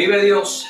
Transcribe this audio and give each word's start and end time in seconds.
Vive 0.00 0.24
Dios. 0.24 0.66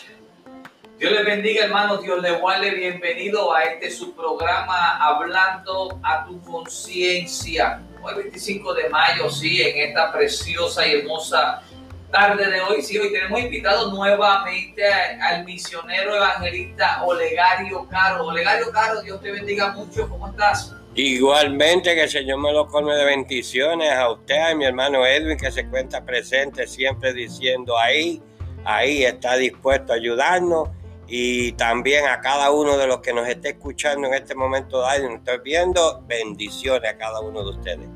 Dios 0.99 1.13
les 1.13 1.25
bendiga, 1.25 1.67
hermanos. 1.67 2.03
Dios 2.03 2.21
les 2.21 2.41
guarde. 2.41 2.73
Bienvenido 2.73 3.55
a 3.55 3.63
este 3.63 3.89
su 3.89 4.13
programa 4.13 4.97
Hablando 4.97 6.01
a 6.03 6.27
tu 6.27 6.43
conciencia. 6.43 7.81
Hoy 8.03 8.15
25 8.25 8.75
de 8.75 8.89
mayo, 8.89 9.31
sí, 9.31 9.63
en 9.63 9.89
esta 9.89 10.13
preciosa 10.13 10.85
y 10.85 10.95
hermosa 10.95 11.63
tarde 12.11 12.51
de 12.51 12.61
hoy. 12.61 12.83
Sí, 12.83 12.99
hoy 12.99 13.13
tenemos 13.13 13.39
invitado 13.39 13.93
nuevamente 13.93 14.85
al 15.23 15.45
misionero 15.45 16.17
evangelista 16.17 17.05
Olegario 17.05 17.87
Caro. 17.89 18.27
Olegario 18.27 18.73
Caro, 18.73 19.01
Dios 19.01 19.23
te 19.23 19.31
bendiga 19.31 19.71
mucho. 19.71 20.09
¿Cómo 20.09 20.27
estás? 20.27 20.75
Igualmente 20.97 21.95
que 21.95 22.03
el 22.03 22.11
Señor 22.11 22.41
me 22.41 22.53
lo 22.53 22.67
come 22.67 22.97
de 22.97 23.05
bendiciones 23.05 23.93
a 23.93 24.11
usted, 24.11 24.39
a 24.39 24.57
mi 24.57 24.65
hermano 24.65 25.07
Edwin, 25.07 25.39
que 25.39 25.53
se 25.53 25.69
cuenta 25.69 26.05
presente 26.05 26.67
siempre 26.67 27.13
diciendo 27.13 27.79
ahí, 27.79 28.21
ahí 28.65 29.05
está 29.05 29.37
dispuesto 29.37 29.93
a 29.93 29.97
ayudarnos 29.97 30.69
y 31.07 31.53
también 31.53 32.07
a 32.07 32.21
cada 32.21 32.51
uno 32.51 32.77
de 32.77 32.87
los 32.87 33.01
que 33.01 33.13
nos 33.13 33.27
esté 33.27 33.51
escuchando 33.51 34.07
en 34.07 34.15
este 34.15 34.35
momento 34.35 34.87
de 34.87 35.03
nos 35.03 35.19
estoy 35.19 35.39
viendo, 35.43 36.03
bendiciones 36.07 36.89
a 36.89 36.97
cada 36.97 37.21
uno 37.21 37.43
de 37.43 37.51
ustedes. 37.51 37.89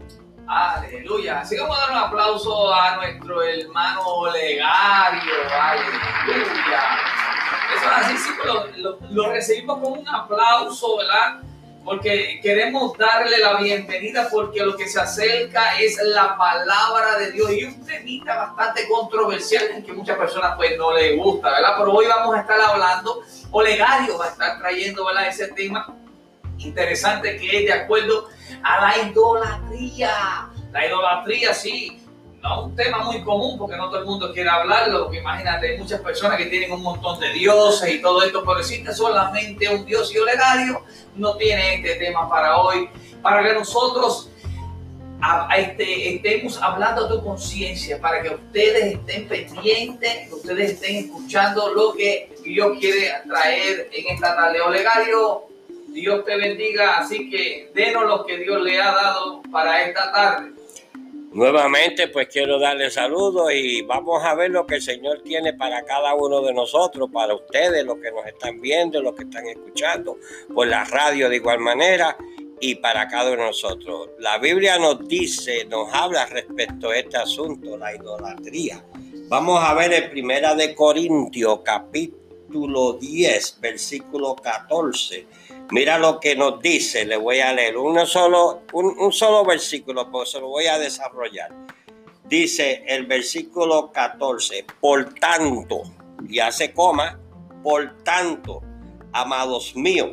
Aleluya. 0.47 1.41
Así 1.41 1.57
vamos 1.57 1.77
a 1.79 1.81
dar 1.81 1.91
un 1.91 1.97
aplauso 1.97 2.75
a 2.75 2.97
nuestro 2.97 3.43
hermano 3.43 4.01
Olegario. 4.05 5.33
Aleluya. 5.51 6.81
Eso 7.77 7.89
así, 7.95 8.17
sí, 8.19 8.31
lo 9.11 9.31
recibimos 9.31 9.79
con 9.79 9.99
un 10.01 10.09
aplauso, 10.09 10.99
¿verdad? 10.99 11.41
Porque 11.85 12.41
queremos 12.43 12.97
darle 12.97 13.39
la 13.39 13.59
bienvenida 13.59 14.29
porque 14.31 14.65
lo 14.65 14.75
que 14.77 14.89
se 14.89 14.99
acerca 14.99 15.79
es 15.79 16.01
la 16.03 16.37
palabra 16.37 17.19
de 17.19 17.33
Dios 17.33 17.51
y 17.53 17.65
un 17.65 17.85
temita 17.85 18.37
bastante 18.37 18.89
controversial 18.89 19.65
en 19.75 19.85
que 19.85 19.93
muchas 19.93 20.17
personas 20.17 20.55
pues 20.57 20.79
no 20.79 20.93
les 20.95 21.17
gusta, 21.17 21.51
¿verdad? 21.51 21.75
Pero 21.79 21.93
hoy 21.93 22.07
vamos 22.07 22.35
a 22.35 22.41
estar 22.41 22.59
hablando, 22.61 23.23
Olegario 23.51 24.17
va 24.17 24.27
a 24.27 24.29
estar 24.31 24.59
trayendo, 24.59 25.05
¿verdad? 25.05 25.29
Ese 25.29 25.49
tema 25.49 25.95
interesante 26.59 27.37
que 27.37 27.59
es 27.59 27.65
de 27.67 27.73
acuerdo 27.73 28.29
a 28.63 28.81
la 28.81 29.09
idolatría. 29.09 30.49
La 30.73 30.87
idolatría, 30.87 31.53
sí, 31.53 32.04
no 32.45 32.65
un 32.65 32.77
tema 32.77 32.99
muy 32.99 33.23
común 33.23 33.59
porque 33.59 33.75
no 33.77 33.89
todo 33.89 34.01
el 34.01 34.05
mundo 34.05 34.31
quiere 34.33 34.51
hablarlo, 34.51 35.13
imagínate, 35.13 35.71
hay 35.71 35.79
muchas 35.79 36.01
personas 36.03 36.37
que 36.37 36.47
tienen 36.47 36.71
un 36.73 36.83
montón 36.83 37.19
de 37.19 37.33
dioses 37.33 37.95
y 37.95 38.03
todo 38.03 38.23
esto, 38.23 38.43
pero 38.45 38.61
existe 38.61 38.93
solamente 38.93 39.67
un 39.75 39.85
dios 39.87 40.15
y 40.15 40.19
Olegario 40.19 40.83
no 41.17 41.37
tiene 41.37 41.77
este 41.77 41.95
tema 41.95 42.29
para 42.29 42.59
hoy, 42.59 42.91
para 43.23 43.43
que 43.43 43.55
nosotros 43.55 44.29
este, 45.57 46.17
estemos 46.17 46.61
hablando 46.61 47.09
de 47.09 47.23
conciencia, 47.25 47.99
para 47.99 48.21
que 48.21 48.35
ustedes 48.35 48.97
estén 48.97 49.27
pendientes, 49.27 50.29
que 50.29 50.35
ustedes 50.35 50.73
estén 50.73 50.97
escuchando 50.97 51.73
lo 51.73 51.95
que 51.95 52.31
Dios 52.45 52.77
quiere 52.79 53.11
traer 53.27 53.89
en 53.91 54.15
esta 54.15 54.37
tarde. 54.37 54.61
Olegario, 54.61 55.45
Dios 55.89 56.27
te 56.27 56.37
bendiga, 56.37 56.99
así 56.99 57.31
que 57.31 57.71
denos 57.75 58.05
lo 58.05 58.27
que 58.27 58.37
Dios 58.37 58.61
le 58.61 58.79
ha 58.83 58.93
dado 58.93 59.41
para 59.51 59.81
esta 59.81 60.13
tarde. 60.13 60.54
Nuevamente, 61.35 62.07
pues 62.07 62.29
quiero 62.29 62.61
darle 62.61 62.93
saludos 62.93 63.53
y 63.53 63.83
vamos 63.83 64.23
a 64.23 64.37
ver 64.37 64.53
lo 64.53 64.65
que 64.69 64.77
el 64.77 64.83
Señor 64.83 65.21
tiene 65.25 65.53
para 65.53 65.85
cada 65.85 66.15
uno 66.15 66.41
de 66.41 66.55
nosotros, 66.55 67.11
para 67.13 67.35
ustedes, 67.35 67.85
los 67.85 67.99
que 67.99 68.13
nos 68.13 68.25
están 68.25 68.61
viendo, 68.61 69.03
los 69.03 69.17
que 69.17 69.25
están 69.25 69.45
escuchando, 69.49 70.17
por 70.55 70.69
la 70.69 70.85
radio 70.85 71.29
de 71.29 71.35
igual 71.35 71.59
manera 71.59 72.17
y 72.61 72.77
para 72.77 73.09
cada 73.09 73.33
uno 73.33 73.43
de 73.43 73.49
nosotros. 73.49 74.11
La 74.21 74.39
Biblia 74.39 74.79
nos 74.79 75.09
dice, 75.09 75.65
nos 75.65 75.93
habla 75.93 76.25
respecto 76.27 76.91
a 76.91 76.99
este 76.99 77.17
asunto, 77.17 77.77
la 77.77 77.93
idolatría. 77.93 78.85
Vamos 79.27 79.61
a 79.61 79.75
ver 79.75 79.93
en 79.93 80.11
Primera 80.11 80.55
de 80.55 80.73
Corintios, 80.73 81.63
capítulo 81.65 82.93
10, 82.93 83.59
versículo 83.61 84.37
14 84.37 85.27
Mira 85.71 85.99
lo 85.99 86.21
que 86.21 86.37
nos 86.37 86.61
dice, 86.61 87.07
le 87.07 87.17
voy 87.17 87.41
a 87.41 87.53
leer 87.53 87.75
solo, 88.07 88.63
un, 88.73 89.13
solo 89.13 89.45
versículo, 89.45 90.11
porque 90.11 90.31
se 90.31 90.41
lo 90.41 90.49
voy 90.49 90.67
a 90.67 90.79
desarrollar. 90.79 91.51
Dice 92.25 92.85
el 92.87 93.07
versículo 93.07 93.91
14, 93.91 94.67
por 94.81 95.15
tanto, 95.15 95.83
y 96.29 96.39
hace 96.39 96.73
coma, 96.73 97.19
por 97.63 98.03
tanto, 98.05 98.63
amados 99.13 99.75
míos, 99.75 100.11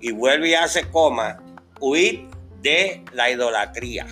y 0.00 0.12
vuelve 0.12 0.50
y 0.50 0.54
hace 0.54 0.88
coma, 0.90 1.42
huid 1.80 2.20
de 2.60 3.04
la 3.12 3.30
idolatría. 3.30 4.06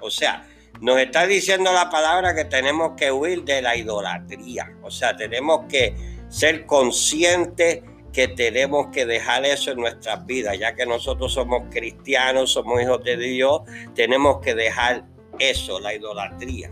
O 0.00 0.10
sea, 0.10 0.46
nos 0.80 0.98
está 0.98 1.26
diciendo 1.26 1.72
la 1.72 1.88
palabra 1.88 2.34
que 2.34 2.44
tenemos 2.44 2.92
que 2.96 3.10
huir 3.10 3.44
de 3.44 3.62
la 3.62 3.76
idolatría. 3.76 4.76
O 4.82 4.90
sea, 4.90 5.16
tenemos 5.16 5.66
que 5.68 5.94
ser 6.28 6.66
conscientes 6.66 7.82
que 8.14 8.28
tenemos 8.28 8.86
que 8.92 9.04
dejar 9.06 9.44
eso 9.44 9.72
en 9.72 9.78
nuestras 9.78 10.24
vidas, 10.24 10.56
ya 10.56 10.76
que 10.76 10.86
nosotros 10.86 11.34
somos 11.34 11.64
cristianos, 11.70 12.52
somos 12.52 12.80
hijos 12.80 13.02
de 13.02 13.16
Dios, 13.16 13.62
tenemos 13.96 14.40
que 14.40 14.54
dejar 14.54 15.02
eso, 15.40 15.80
la 15.80 15.92
idolatría, 15.92 16.70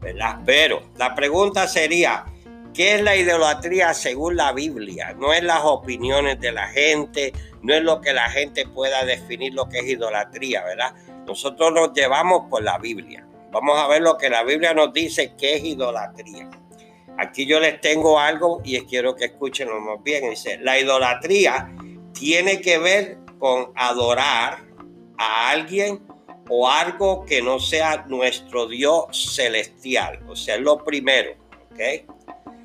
¿verdad? 0.00 0.40
Pero 0.44 0.82
la 0.98 1.14
pregunta 1.14 1.66
sería, 1.66 2.26
¿qué 2.74 2.96
es 2.96 3.02
la 3.02 3.16
idolatría 3.16 3.94
según 3.94 4.36
la 4.36 4.52
Biblia? 4.52 5.14
No 5.18 5.32
es 5.32 5.42
las 5.42 5.62
opiniones 5.64 6.38
de 6.40 6.52
la 6.52 6.68
gente, 6.68 7.32
no 7.62 7.72
es 7.72 7.82
lo 7.82 8.02
que 8.02 8.12
la 8.12 8.28
gente 8.28 8.66
pueda 8.66 9.02
definir 9.06 9.54
lo 9.54 9.70
que 9.70 9.78
es 9.78 9.86
idolatría, 9.86 10.62
¿verdad? 10.62 10.94
Nosotros 11.26 11.72
nos 11.72 11.94
llevamos 11.94 12.50
por 12.50 12.62
la 12.62 12.76
Biblia. 12.76 13.26
Vamos 13.50 13.78
a 13.78 13.88
ver 13.88 14.02
lo 14.02 14.18
que 14.18 14.28
la 14.28 14.42
Biblia 14.42 14.74
nos 14.74 14.92
dice 14.92 15.32
que 15.38 15.56
es 15.56 15.64
idolatría. 15.64 16.50
Aquí 17.18 17.46
yo 17.46 17.60
les 17.60 17.80
tengo 17.80 18.18
algo 18.18 18.60
y 18.64 18.80
quiero 18.82 19.14
que 19.14 19.26
escuchen 19.26 19.68
más 19.68 20.02
bien. 20.02 20.30
Dice, 20.30 20.58
la 20.58 20.78
idolatría 20.78 21.72
tiene 22.12 22.60
que 22.60 22.78
ver 22.78 23.18
con 23.38 23.72
adorar 23.74 24.58
a 25.18 25.50
alguien 25.50 26.00
o 26.48 26.68
algo 26.68 27.24
que 27.24 27.42
no 27.42 27.58
sea 27.60 28.04
nuestro 28.08 28.66
Dios 28.66 29.34
celestial. 29.34 30.20
O 30.28 30.36
sea, 30.36 30.56
es 30.56 30.60
lo 30.60 30.84
primero. 30.84 31.34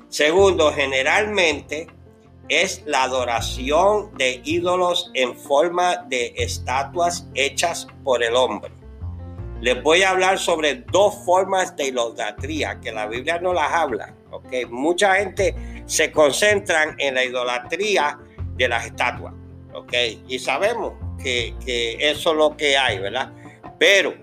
Segundo, 0.08 0.72
generalmente 0.72 1.86
es 2.48 2.82
la 2.86 3.04
adoración 3.04 4.16
de 4.16 4.40
ídolos 4.44 5.10
en 5.14 5.36
forma 5.36 5.96
de 6.08 6.34
estatuas 6.36 7.28
hechas 7.34 7.86
por 8.04 8.22
el 8.22 8.34
hombre. 8.34 8.72
Les 9.60 9.82
voy 9.82 10.02
a 10.02 10.10
hablar 10.10 10.38
sobre 10.38 10.76
dos 10.76 11.14
formas 11.24 11.76
de 11.76 11.88
idolatría 11.88 12.78
que 12.80 12.92
la 12.92 13.06
Biblia 13.06 13.38
no 13.40 13.52
las 13.52 13.72
habla. 13.72 14.14
Okay. 14.46 14.66
Mucha 14.66 15.16
gente 15.16 15.54
se 15.86 16.10
concentra 16.10 16.94
en 16.98 17.14
la 17.14 17.24
idolatría 17.24 18.18
de 18.56 18.68
las 18.68 18.86
estatuas. 18.86 19.34
Okay. 19.72 20.22
Y 20.28 20.38
sabemos 20.38 20.94
que, 21.22 21.54
eso 22.00 22.30
es 22.30 22.36
lo 22.36 22.56
que 22.56 22.76
hay, 22.76 22.98
¿verdad? 22.98 23.32
Pero 23.78 24.14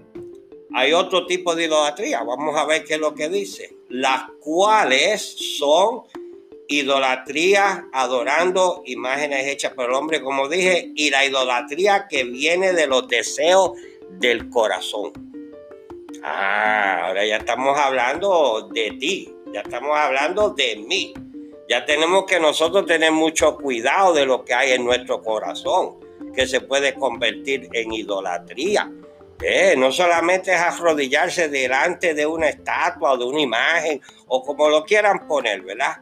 hay 0.73 0.93
otro 0.93 1.25
tipo 1.25 1.55
de 1.55 1.65
idolatría. 1.65 2.23
Vamos 2.23 2.55
a 2.57 2.65
ver 2.65 2.83
qué 2.83 2.95
es 2.95 2.99
lo 2.99 3.13
que 3.13 3.29
dice. 3.29 3.75
Las 3.89 4.23
cuales 4.41 5.35
son 5.57 6.03
idolatría 6.67 7.85
adorando 7.93 8.81
imágenes 8.85 9.47
hechas 9.47 9.73
por 9.73 9.85
el 9.85 9.93
hombre, 9.93 10.21
como 10.21 10.49
dije, 10.49 10.91
y 10.95 11.09
la 11.09 11.25
idolatría 11.25 12.07
que 12.09 12.23
viene 12.23 12.73
de 12.73 12.87
los 12.87 13.07
deseos 13.07 13.71
del 14.19 14.49
corazón. 14.49 15.13
Ah, 16.23 17.05
ahora 17.05 17.25
ya 17.25 17.37
estamos 17.37 17.77
hablando 17.77 18.69
de 18.73 18.91
ti, 18.99 19.34
ya 19.55 19.61
estamos 19.61 19.95
hablando 19.95 20.49
de 20.49 20.75
mí. 20.75 21.13
Ya 21.69 21.85
tenemos 21.85 22.25
que 22.25 22.41
nosotros 22.41 22.85
tener 22.85 23.13
mucho 23.13 23.55
cuidado 23.55 24.13
de 24.13 24.25
lo 24.25 24.43
que 24.43 24.53
hay 24.53 24.73
en 24.73 24.83
nuestro 24.83 25.23
corazón, 25.23 25.95
que 26.35 26.45
se 26.45 26.59
puede 26.59 26.93
convertir 26.95 27.69
en 27.71 27.93
idolatría. 27.93 28.91
Eh, 29.41 29.75
no 29.77 29.93
solamente 29.93 30.53
es 30.53 30.59
arrodillarse 30.59 31.47
delante 31.47 32.13
de 32.13 32.25
una 32.25 32.49
estatua 32.49 33.13
o 33.13 33.17
de 33.17 33.23
una 33.23 33.39
imagen 33.39 34.01
o 34.27 34.43
como 34.43 34.67
lo 34.67 34.83
quieran 34.83 35.25
poner, 35.25 35.61
¿verdad? 35.61 35.99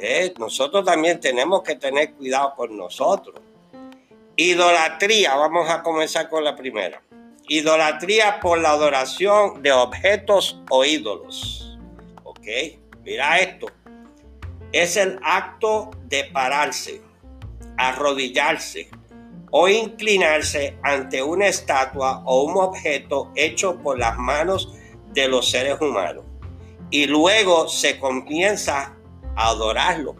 Eh, 0.00 0.34
nosotros 0.36 0.84
también 0.84 1.20
tenemos 1.20 1.62
que 1.62 1.76
tener 1.76 2.14
cuidado 2.14 2.52
con 2.56 2.76
nosotros. 2.76 3.40
Idolatría, 4.34 5.36
vamos 5.36 5.70
a 5.70 5.84
comenzar 5.84 6.28
con 6.28 6.42
la 6.42 6.56
primera. 6.56 7.00
Idolatría 7.46 8.40
por 8.40 8.58
la 8.58 8.70
adoración 8.70 9.62
de 9.62 9.70
objetos 9.70 10.60
o 10.68 10.84
ídolos. 10.84 11.51
Mira 13.04 13.38
esto. 13.38 13.66
Es 14.72 14.96
el 14.96 15.18
acto 15.22 15.90
de 16.06 16.24
pararse, 16.24 17.02
arrodillarse 17.76 18.88
o 19.50 19.68
inclinarse 19.68 20.78
ante 20.82 21.22
una 21.22 21.46
estatua 21.46 22.22
o 22.24 22.44
un 22.44 22.56
objeto 22.56 23.30
hecho 23.34 23.76
por 23.82 23.98
las 23.98 24.16
manos 24.16 24.72
de 25.12 25.28
los 25.28 25.50
seres 25.50 25.80
humanos. 25.80 26.24
Y 26.90 27.06
luego 27.06 27.68
se 27.68 27.98
comienza 27.98 28.94
a 29.36 29.48
adorarlo. 29.48 30.16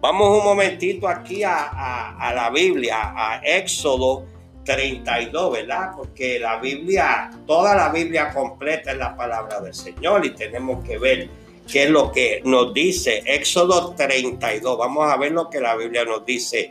Vamos 0.00 0.36
un 0.36 0.44
momentito 0.44 1.06
aquí 1.06 1.44
a, 1.44 2.16
a 2.18 2.34
la 2.34 2.50
Biblia, 2.50 3.12
a 3.14 3.40
Éxodo 3.44 4.26
32, 4.64 5.52
¿verdad? 5.52 5.92
Porque 5.96 6.38
la 6.40 6.58
Biblia, 6.58 7.30
toda 7.46 7.74
la 7.76 7.88
Biblia 7.88 8.32
completa 8.32 8.92
es 8.92 8.98
la 8.98 9.16
palabra 9.16 9.60
del 9.60 9.74
Señor 9.74 10.24
y 10.26 10.30
tenemos 10.30 10.84
que 10.84 10.98
ver 10.98 11.30
qué 11.70 11.84
es 11.84 11.90
lo 11.90 12.12
que 12.12 12.42
nos 12.44 12.72
dice 12.72 13.22
Éxodo 13.26 13.94
32. 13.94 14.78
Vamos 14.78 15.10
a 15.10 15.16
ver 15.16 15.32
lo 15.32 15.50
que 15.50 15.60
la 15.60 15.76
Biblia 15.76 16.04
nos 16.04 16.24
dice 16.24 16.70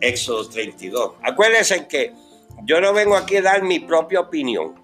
Éxodo 0.00 0.48
32. 0.48 1.14
Acuérdense 1.22 1.86
que 1.86 2.12
yo 2.64 2.80
no 2.80 2.92
vengo 2.92 3.16
aquí 3.16 3.36
a 3.36 3.42
dar 3.42 3.62
mi 3.62 3.80
propia 3.80 4.20
opinión. 4.20 4.74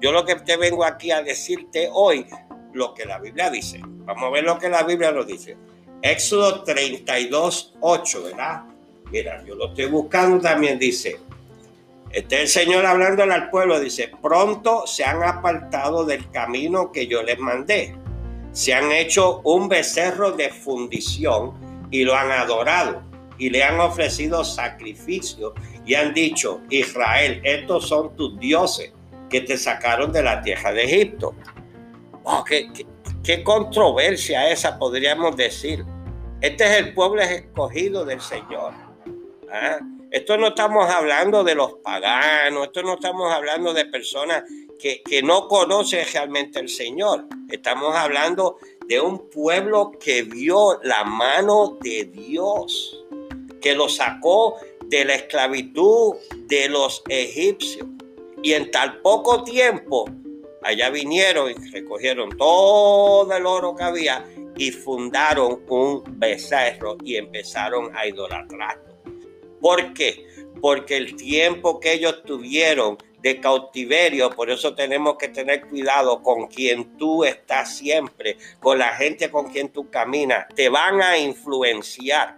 Yo 0.00 0.12
lo 0.12 0.24
que 0.24 0.36
te 0.36 0.56
vengo 0.56 0.84
aquí 0.84 1.10
a 1.10 1.22
decirte 1.22 1.88
hoy, 1.92 2.26
lo 2.72 2.94
que 2.94 3.06
la 3.06 3.18
Biblia 3.18 3.50
dice. 3.50 3.80
Vamos 3.82 4.24
a 4.24 4.30
ver 4.30 4.44
lo 4.44 4.58
que 4.58 4.68
la 4.68 4.82
Biblia 4.82 5.10
nos 5.12 5.26
dice. 5.26 5.56
Éxodo 6.02 6.62
32, 6.62 7.74
8, 7.80 8.22
¿verdad? 8.22 8.64
Mira, 9.10 9.42
yo 9.44 9.54
lo 9.54 9.68
estoy 9.68 9.86
buscando 9.86 10.40
también, 10.40 10.78
dice. 10.78 11.18
Este 12.10 12.42
el 12.42 12.48
Señor 12.48 12.86
hablando 12.86 13.22
al 13.22 13.50
pueblo, 13.50 13.80
dice, 13.80 14.10
pronto 14.22 14.86
se 14.86 15.04
han 15.04 15.22
apartado 15.22 16.04
del 16.04 16.30
camino 16.30 16.92
que 16.92 17.06
yo 17.06 17.22
les 17.22 17.38
mandé. 17.38 17.94
Se 18.56 18.72
han 18.72 18.90
hecho 18.90 19.42
un 19.44 19.68
becerro 19.68 20.32
de 20.32 20.48
fundición 20.48 21.52
y 21.90 22.04
lo 22.04 22.14
han 22.14 22.30
adorado 22.30 23.02
y 23.36 23.50
le 23.50 23.62
han 23.62 23.78
ofrecido 23.78 24.42
sacrificio 24.44 25.52
y 25.84 25.94
han 25.94 26.14
dicho, 26.14 26.62
Israel, 26.70 27.42
estos 27.44 27.86
son 27.86 28.16
tus 28.16 28.40
dioses 28.40 28.94
que 29.28 29.42
te 29.42 29.58
sacaron 29.58 30.10
de 30.10 30.22
la 30.22 30.40
tierra 30.40 30.72
de 30.72 30.84
Egipto. 30.84 31.34
Oh, 32.24 32.42
qué, 32.44 32.70
qué, 33.22 33.44
controversia 33.44 34.50
esa 34.50 34.78
podríamos 34.78 35.36
decir. 35.36 35.84
Este 36.40 36.64
es 36.64 36.78
el 36.78 36.94
pueblo 36.94 37.20
escogido 37.20 38.06
del 38.06 38.22
Señor. 38.22 38.72
¿Ah? 39.52 39.80
Esto 40.10 40.38
no 40.38 40.48
estamos 40.48 40.88
hablando 40.88 41.44
de 41.44 41.56
los 41.56 41.74
paganos, 41.84 42.68
esto 42.68 42.82
no 42.82 42.94
estamos 42.94 43.30
hablando 43.30 43.74
de 43.74 43.84
personas 43.84 44.44
que, 44.78 45.02
no 45.22 45.48
conocen 45.48 46.04
realmente 46.12 46.58
al 46.58 46.68
Señor. 46.68 47.24
Estamos 47.50 47.94
hablando 47.94 48.58
de 48.86 49.00
un 49.00 49.28
pueblo 49.30 49.92
que 49.98 50.22
vio 50.22 50.78
la 50.82 51.04
mano 51.04 51.78
de 51.80 52.04
Dios, 52.04 53.04
que 53.60 53.74
lo 53.74 53.88
sacó 53.88 54.56
de 54.86 55.04
la 55.04 55.14
esclavitud 55.14 56.14
de 56.46 56.68
los 56.68 57.02
egipcios. 57.08 57.86
Y 58.42 58.52
en 58.52 58.70
tal 58.70 59.00
poco 59.00 59.42
tiempo, 59.42 60.04
allá 60.62 60.90
vinieron 60.90 61.50
y 61.50 61.54
recogieron 61.70 62.36
todo 62.36 63.34
el 63.34 63.46
oro 63.46 63.74
que 63.74 63.82
había 63.82 64.24
y 64.56 64.70
fundaron 64.70 65.62
un 65.68 66.02
becerro 66.18 66.96
y 67.02 67.16
empezaron 67.16 67.94
a 67.96 68.06
idolatrarlo. 68.06 68.96
¿Por 69.60 69.92
qué? 69.94 70.26
Porque 70.60 70.96
el 70.96 71.16
tiempo 71.16 71.80
que 71.80 71.94
ellos 71.94 72.22
tuvieron 72.24 72.96
de 73.26 73.40
cautiverio, 73.40 74.30
por 74.30 74.50
eso 74.50 74.76
tenemos 74.76 75.16
que 75.16 75.26
tener 75.26 75.66
cuidado 75.66 76.22
con 76.22 76.46
quien 76.46 76.96
tú 76.96 77.24
estás 77.24 77.76
siempre, 77.76 78.36
con 78.60 78.78
la 78.78 78.92
gente 78.92 79.32
con 79.32 79.50
quien 79.50 79.68
tú 79.70 79.90
caminas, 79.90 80.46
te 80.54 80.68
van 80.68 81.02
a 81.02 81.18
influenciar. 81.18 82.36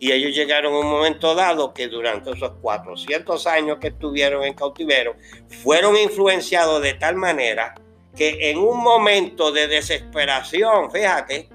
Y 0.00 0.10
ellos 0.10 0.34
llegaron 0.34 0.74
a 0.74 0.80
un 0.80 0.90
momento 0.90 1.36
dado 1.36 1.72
que 1.72 1.86
durante 1.86 2.32
esos 2.32 2.50
400 2.60 3.46
años 3.46 3.78
que 3.78 3.88
estuvieron 3.88 4.42
en 4.42 4.54
cautiverio, 4.54 5.14
fueron 5.62 5.96
influenciados 5.96 6.82
de 6.82 6.94
tal 6.94 7.14
manera 7.14 7.72
que 8.16 8.50
en 8.50 8.58
un 8.58 8.82
momento 8.82 9.52
de 9.52 9.68
desesperación, 9.68 10.90
fíjate, 10.90 11.48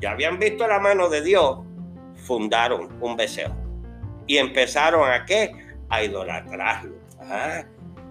ya 0.00 0.12
habían 0.12 0.38
visto 0.38 0.64
la 0.68 0.78
mano 0.78 1.08
de 1.08 1.22
Dios, 1.22 1.58
fundaron 2.24 2.96
un 3.00 3.16
becerro 3.16 3.56
y 4.28 4.38
empezaron 4.38 5.10
a 5.10 5.24
qué? 5.24 5.50
A 5.88 6.04
idolatrarlo. 6.04 6.99
¿Ah? 7.22 7.64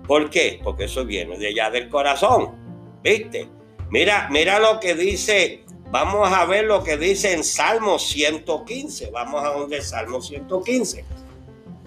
¿Por 0.08 0.30
qué? 0.30 0.60
Porque 0.64 0.86
eso 0.86 1.06
viene 1.06 1.38
de 1.38 1.48
allá 1.48 1.70
del 1.70 1.90
corazón. 1.90 2.56
¿Viste? 3.04 3.48
Mira, 3.90 4.28
mira 4.30 4.60
lo 4.60 4.80
que 4.80 4.96
dice 4.96 5.64
Vamos 5.92 6.32
a 6.32 6.46
ver 6.46 6.66
lo 6.66 6.84
que 6.84 6.98
dice 6.98 7.34
en 7.34 7.44
Salmo 7.44 7.98
115. 7.98 9.10
Vamos 9.10 9.44
a 9.44 9.50
donde 9.50 9.82
Salmo 9.82 10.22
115. 10.22 11.04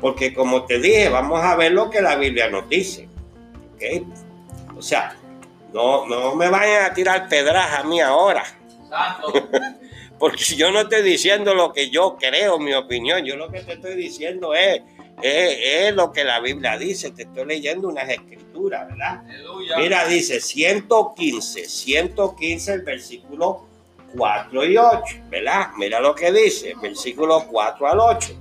Porque 0.00 0.34
como 0.34 0.64
te 0.64 0.80
dije, 0.80 1.08
vamos 1.08 1.40
a 1.42 1.54
ver 1.54 1.72
lo 1.72 1.88
que 1.88 2.02
la 2.02 2.16
Biblia 2.16 2.50
nos 2.50 2.69
dice. 2.69 3.08
¿Ok? 3.74 4.76
O 4.76 4.82
sea, 4.82 5.16
no, 5.72 6.06
no 6.06 6.34
me 6.34 6.48
vayan 6.48 6.86
a 6.86 6.94
tirar 6.94 7.28
pedras 7.28 7.78
a 7.78 7.84
mí 7.84 8.00
ahora. 8.00 8.42
Porque 10.19 10.42
yo 10.56 10.72
no 10.72 10.80
estoy 10.80 11.02
diciendo 11.02 11.54
lo 11.54 11.72
que 11.72 11.88
yo 11.88 12.16
creo, 12.19 12.58
mi 12.58 12.74
opinión. 12.74 13.24
Yo 13.24 13.36
lo 13.36 13.52
que 13.52 13.60
te 13.60 13.74
estoy 13.74 13.94
diciendo 13.94 14.52
es, 14.52 14.82
es, 15.20 15.59
es 15.88 15.94
lo 15.94 16.12
que 16.12 16.25
la 16.25 16.41
Biblia 16.41 16.79
dice. 16.79 17.11
Te 17.11 17.23
estoy 17.23 17.44
leyendo 17.44 17.88
unas 17.88 18.09
escrituras, 18.09 18.88
¿verdad? 18.88 19.23
Mira, 19.79 20.06
dice 20.06 20.41
115, 20.41 21.69
115 21.69 22.73
el 22.73 22.82
versículo 22.82 23.67
4 24.17 24.64
y 24.64 24.76
8, 24.76 25.00
¿verdad? 25.31 25.70
Mira 25.76 26.00
lo 26.00 26.14
que 26.14 26.32
dice, 26.32 26.75
versículo 26.81 27.47
4 27.50 27.87
al 27.87 28.00
8. 28.00 28.38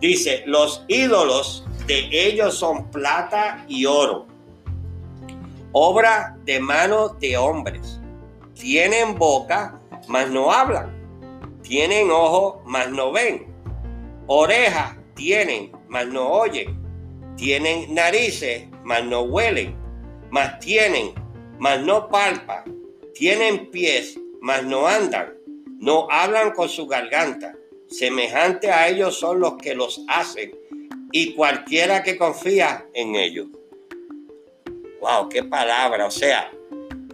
Dice, 0.00 0.42
los 0.46 0.84
ídolos 0.88 1.64
de 1.86 2.08
ellos 2.10 2.58
son 2.58 2.90
plata 2.90 3.64
y 3.68 3.86
oro, 3.86 4.26
obra 5.72 6.36
de 6.44 6.60
manos 6.60 7.18
de 7.18 7.36
hombres. 7.36 8.00
Tienen 8.54 9.16
boca, 9.16 9.80
mas 10.08 10.30
no 10.30 10.50
hablan. 10.50 10.94
Tienen 11.62 12.10
ojos, 12.10 12.62
mas 12.64 12.90
no 12.90 13.12
ven. 13.12 13.46
Orejas 14.26 14.96
tienen, 15.14 15.72
mas 15.88 16.06
no 16.06 16.28
oyen. 16.28 16.78
Tienen 17.36 17.94
narices, 17.94 18.64
mas 18.84 19.04
no 19.04 19.22
huelen. 19.22 19.76
Mas 20.30 20.58
tienen, 20.60 21.12
mas 21.58 21.80
no 21.80 22.08
palpan. 22.08 22.64
Tienen 23.14 23.70
pies, 23.70 24.18
mas 24.40 24.64
no 24.64 24.86
andan, 24.86 25.34
no 25.78 26.06
hablan 26.10 26.52
con 26.52 26.68
su 26.68 26.86
garganta. 26.86 27.54
Semejante 27.88 28.70
a 28.70 28.88
ellos 28.88 29.18
son 29.18 29.40
los 29.40 29.56
que 29.56 29.74
los 29.74 30.02
hacen 30.08 30.52
y 31.12 31.34
cualquiera 31.34 32.02
que 32.02 32.18
confía 32.18 32.86
en 32.92 33.14
ellos. 33.14 33.46
Wow, 35.00 35.28
qué 35.28 35.44
palabra. 35.44 36.06
O 36.06 36.10
sea, 36.10 36.50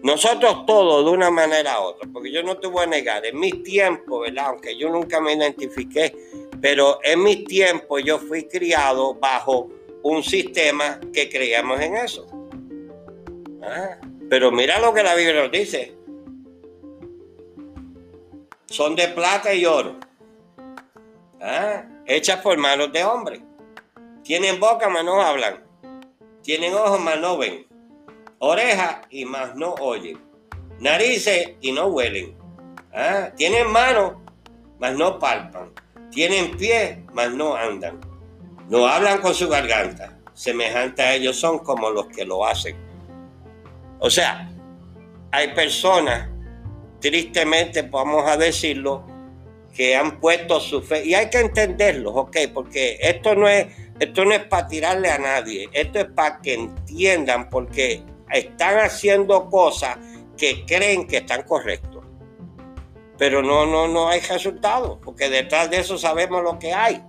nosotros 0.03 0.67
todos 0.67 1.05
de 1.05 1.11
una 1.11 1.31
manera 1.31 1.81
u 1.81 1.85
otra, 1.85 2.09
porque 2.13 2.33
yo 2.33 2.43
no 2.43 2.57
te 2.57 2.67
voy 2.67 2.85
a 2.85 2.87
negar, 2.87 3.25
en 3.25 3.39
mis 3.39 3.63
tiempos, 3.63 4.23
¿verdad? 4.23 4.47
Aunque 4.47 4.77
yo 4.77 4.89
nunca 4.91 5.21
me 5.21 5.35
identifiqué, 5.35 6.13
pero 6.63 7.01
en 7.03 7.23
mis 7.23 7.45
tiempos 7.45 8.03
yo 8.05 8.19
fui 8.19 8.45
criado 8.45 9.15
bajo 9.15 9.69
un 10.03 10.23
sistema 10.23 11.01
que 11.13 11.29
creíamos 11.29 11.81
en 11.81 11.97
eso. 11.97 12.27
Ah, 13.63 13.99
pero 14.31 14.53
mira 14.53 14.79
lo 14.79 14.95
que 14.95 15.03
la 15.03 15.15
Biblia 15.15 15.43
nos 15.43 15.53
dice 15.53 15.97
son 18.67 18.97
de 18.97 19.09
plata 19.09 19.53
y 19.53 19.67
oro, 19.67 19.97
¿Ah? 21.41 21.85
hechas 22.07 22.41
por 22.41 22.57
manos 22.57 22.91
de 22.93 23.05
hombres. 23.05 23.43
Tienen 24.23 24.59
boca, 24.59 24.89
mas 24.89 25.05
no 25.05 25.21
hablan. 25.21 25.63
Tienen 26.43 26.73
ojos, 26.75 27.01
mas 27.01 27.21
no 27.21 27.37
ven. 27.37 27.67
Orejas 28.39 29.01
y 29.11 29.25
más 29.25 29.55
no 29.57 29.75
oyen. 29.75 30.19
Narices 30.79 31.57
y 31.61 31.73
no 31.73 31.89
huelen. 31.89 32.37
¿Ah? 32.95 33.31
Tienen 33.37 33.71
manos, 33.71 34.15
mas 34.79 34.97
no 34.97 35.19
palpan. 35.19 35.82
Tienen 36.13 36.57
pies, 36.57 36.99
mas 37.13 37.33
no 37.33 37.57
andan. 37.57 38.01
No 38.69 38.87
hablan 38.87 39.21
con 39.21 39.35
su 39.35 39.49
garganta. 39.49 40.19
Semejante 40.35 41.03
a 41.03 41.15
ellos 41.15 41.37
son 41.37 41.59
como 41.59 41.91
los 41.91 42.07
que 42.07 42.25
lo 42.25 42.47
hacen. 42.47 42.77
O 43.99 44.09
sea, 44.09 44.49
hay 45.33 45.55
personas 45.55 46.29
tristemente 47.03 47.83
vamos 47.83 48.27
a 48.31 48.37
decirlo, 48.39 49.05
que 49.75 49.97
han 49.97 50.21
puesto 50.21 50.61
su 50.61 50.81
fe. 50.81 51.05
Y 51.05 51.15
hay 51.15 51.29
que 51.29 51.41
entenderlo, 51.41 52.15
¿ok? 52.15 52.37
Porque 52.55 52.99
esto 53.01 53.35
no 53.35 53.49
es, 53.49 53.67
esto 53.99 54.25
no 54.25 54.33
es 54.33 54.45
para 54.45 54.69
tirarle 54.69 55.11
a 55.11 55.19
nadie, 55.19 55.69
esto 55.73 55.99
es 55.99 56.07
para 56.07 56.41
que 56.41 56.55
entiendan, 56.55 57.51
porque 57.51 58.03
están 58.31 58.79
haciendo 58.79 59.51
cosas 59.51 59.99
que 60.37 60.65
creen 60.65 61.07
que 61.07 61.19
están 61.19 61.43
correctos. 61.43 61.92
Pero 63.19 63.43
no, 63.43 63.67
no, 63.67 63.89
no 63.89 64.09
hay 64.09 64.21
resultados, 64.21 64.99
porque 65.05 65.29
detrás 65.29 65.71
de 65.71 65.79
eso 65.79 65.99
sabemos 65.99 66.43
lo 66.43 66.59
que 66.59 66.73
hay. 66.73 67.03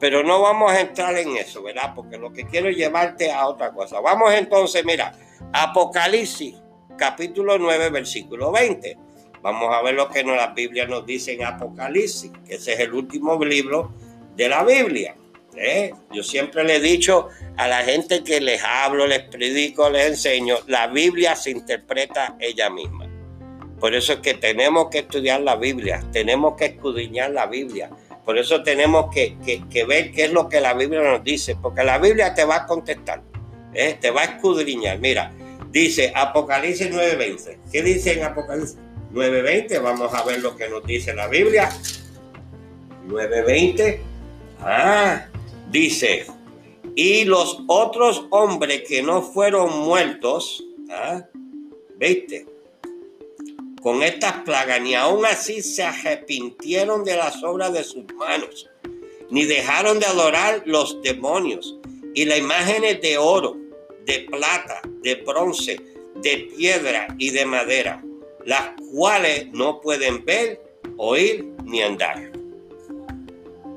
Pero 0.00 0.22
no 0.22 0.40
vamos 0.40 0.72
a 0.72 0.80
entrar 0.80 1.16
en 1.16 1.36
eso, 1.36 1.62
¿verdad? 1.62 1.92
Porque 1.94 2.18
lo 2.18 2.32
que 2.32 2.46
quiero 2.46 2.68
es 2.68 2.76
llevarte 2.76 3.30
a 3.30 3.46
otra 3.46 3.72
cosa. 3.72 4.00
Vamos 4.00 4.32
entonces, 4.34 4.84
mira, 4.84 5.12
Apocalipsis, 5.52 6.56
capítulo 6.96 7.58
9, 7.58 7.90
versículo 7.90 8.50
20. 8.50 8.98
Vamos 9.42 9.74
a 9.74 9.82
ver 9.82 9.94
lo 9.94 10.08
que 10.08 10.24
la 10.24 10.48
Biblia 10.48 10.86
nos 10.86 11.04
dice 11.04 11.34
en 11.34 11.44
Apocalipsis, 11.44 12.32
que 12.46 12.54
ese 12.54 12.72
es 12.72 12.80
el 12.80 12.94
último 12.94 13.42
libro 13.44 13.92
de 14.34 14.48
la 14.48 14.64
Biblia. 14.64 15.14
¿eh? 15.56 15.92
Yo 16.12 16.22
siempre 16.22 16.64
le 16.64 16.76
he 16.76 16.80
dicho 16.80 17.28
a 17.56 17.68
la 17.68 17.82
gente 17.82 18.24
que 18.24 18.40
les 18.40 18.62
hablo, 18.64 19.06
les 19.06 19.22
predico, 19.24 19.90
les 19.90 20.06
enseño, 20.06 20.56
la 20.66 20.86
Biblia 20.86 21.36
se 21.36 21.50
interpreta 21.50 22.36
ella 22.40 22.70
misma. 22.70 23.03
Por 23.84 23.94
eso 23.94 24.14
es 24.14 24.20
que 24.20 24.32
tenemos 24.32 24.88
que 24.88 25.00
estudiar 25.00 25.42
la 25.42 25.56
Biblia, 25.56 26.02
tenemos 26.10 26.54
que 26.56 26.64
escudriñar 26.64 27.32
la 27.32 27.44
Biblia. 27.44 27.90
Por 28.24 28.38
eso 28.38 28.62
tenemos 28.62 29.12
que, 29.12 29.36
ver 29.86 30.10
qué 30.10 30.24
es 30.24 30.32
lo 30.32 30.48
que 30.48 30.62
la 30.62 30.72
Biblia 30.72 31.02
nos 31.02 31.22
dice, 31.22 31.54
porque 31.60 31.84
la 31.84 31.98
Biblia 31.98 32.34
te 32.34 32.46
va 32.46 32.56
a 32.56 32.66
contestar, 32.66 33.20
¿eh? 33.74 33.98
te 34.00 34.10
va 34.10 34.22
a 34.22 34.24
escudriñar. 34.24 34.98
Mira, 35.00 35.30
Dice 35.70 36.14
Apocalipsis 36.14 36.90
9:20. 36.90 37.58
¿Qué 37.70 37.82
dice 37.82 38.14
en 38.14 38.24
Apocalipsis 38.24 38.78
9:20? 39.12 39.82
Vamos 39.82 40.14
a 40.14 40.24
ver 40.24 40.40
lo 40.40 40.56
que 40.56 40.66
nos 40.66 40.82
dice 40.86 41.12
la 41.12 41.28
Biblia. 41.28 41.68
9:20. 43.06 44.00
Ah, 44.60 45.26
dice, 45.70 46.24
y 46.96 47.26
los 47.26 47.58
otros 47.66 48.28
hombres 48.30 48.84
que 48.88 49.02
no 49.02 49.20
fueron 49.20 49.78
muertos, 49.80 50.64
¿ah? 50.90 51.26
¿viste? 51.98 52.53
Con 53.84 54.02
estas 54.02 54.32
plagas, 54.44 54.80
ni 54.80 54.94
aún 54.94 55.26
así 55.26 55.60
se 55.60 55.82
arrepintieron 55.82 57.04
de 57.04 57.18
las 57.18 57.44
obras 57.44 57.70
de 57.70 57.84
sus 57.84 58.06
manos, 58.14 58.66
ni 59.28 59.44
dejaron 59.44 60.00
de 60.00 60.06
adorar 60.06 60.62
los 60.64 61.02
demonios 61.02 61.78
y 62.14 62.24
las 62.24 62.38
imágenes 62.38 63.02
de 63.02 63.18
oro, 63.18 63.58
de 64.06 64.20
plata, 64.20 64.80
de 65.02 65.16
bronce, 65.16 65.78
de 66.14 66.50
piedra 66.56 67.08
y 67.18 67.28
de 67.28 67.44
madera, 67.44 68.02
las 68.46 68.70
cuales 68.90 69.48
no 69.52 69.82
pueden 69.82 70.24
ver, 70.24 70.62
oír 70.96 71.44
ni 71.64 71.82
andar. 71.82 72.32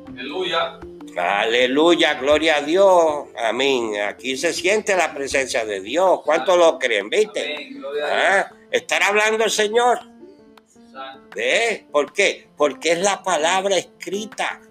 Aleluya. 0.07 0.79
Aleluya, 1.17 2.13
gloria 2.13 2.57
a 2.57 2.61
Dios. 2.61 3.25
Amén. 3.35 3.99
Aquí 4.01 4.37
se 4.37 4.53
siente 4.53 4.95
la 4.95 5.15
presencia 5.15 5.65
de 5.65 5.81
Dios. 5.81 6.21
¿Cuántos 6.23 6.55
lo 6.57 6.77
creen? 6.77 7.09
¿Viste? 7.09 7.71
Ah, 8.03 8.51
estar 8.69 9.01
hablando 9.01 9.43
el 9.43 9.49
Señor. 9.49 9.99
¿Ves? 11.35 11.85
¿Por 11.91 12.13
qué? 12.13 12.49
Porque 12.55 12.91
es 12.91 12.99
la 12.99 13.23
palabra 13.23 13.77
escrita. 13.77 14.61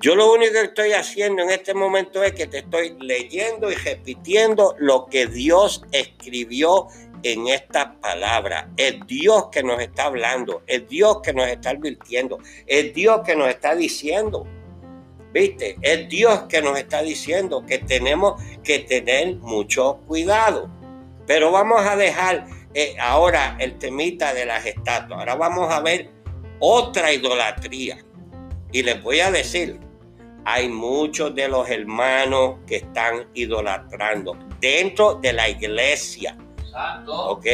Yo 0.00 0.14
lo 0.14 0.32
único 0.32 0.52
que 0.52 0.62
estoy 0.62 0.92
haciendo 0.92 1.42
en 1.42 1.50
este 1.50 1.74
momento 1.74 2.22
es 2.24 2.32
que 2.32 2.46
te 2.46 2.58
estoy 2.58 2.96
leyendo 2.98 3.70
y 3.70 3.74
repitiendo 3.74 4.74
lo 4.78 5.06
que 5.06 5.26
Dios 5.26 5.82
escribió 5.92 6.88
en 7.22 7.48
esta 7.48 7.98
palabra. 8.00 8.70
Es 8.78 9.06
Dios 9.06 9.48
que 9.52 9.62
nos 9.62 9.80
está 9.80 10.04
hablando, 10.04 10.62
es 10.66 10.88
Dios 10.88 11.20
que 11.22 11.34
nos 11.34 11.48
está 11.48 11.70
advirtiendo, 11.70 12.38
es 12.66 12.94
Dios 12.94 13.20
que 13.24 13.36
nos 13.36 13.48
está 13.48 13.74
diciendo. 13.74 14.46
¿Viste? 15.36 15.76
Es 15.82 16.08
Dios 16.08 16.44
que 16.48 16.62
nos 16.62 16.78
está 16.78 17.02
diciendo 17.02 17.62
que 17.66 17.76
tenemos 17.76 18.42
que 18.64 18.78
tener 18.78 19.36
mucho 19.36 19.98
cuidado. 20.06 20.70
Pero 21.26 21.52
vamos 21.52 21.82
a 21.82 21.94
dejar 21.94 22.46
eh, 22.72 22.96
ahora 22.98 23.54
el 23.60 23.76
temita 23.76 24.32
de 24.32 24.46
las 24.46 24.64
estatuas. 24.64 25.20
Ahora 25.20 25.34
vamos 25.34 25.70
a 25.70 25.80
ver 25.80 26.08
otra 26.58 27.12
idolatría. 27.12 27.98
Y 28.72 28.82
les 28.82 29.02
voy 29.02 29.20
a 29.20 29.30
decir, 29.30 29.78
hay 30.46 30.70
muchos 30.70 31.34
de 31.34 31.48
los 31.48 31.68
hermanos 31.68 32.60
que 32.66 32.76
están 32.76 33.28
idolatrando 33.34 34.38
dentro 34.58 35.16
de 35.16 35.34
la 35.34 35.50
iglesia. 35.50 36.34
¿Ok? 37.06 37.46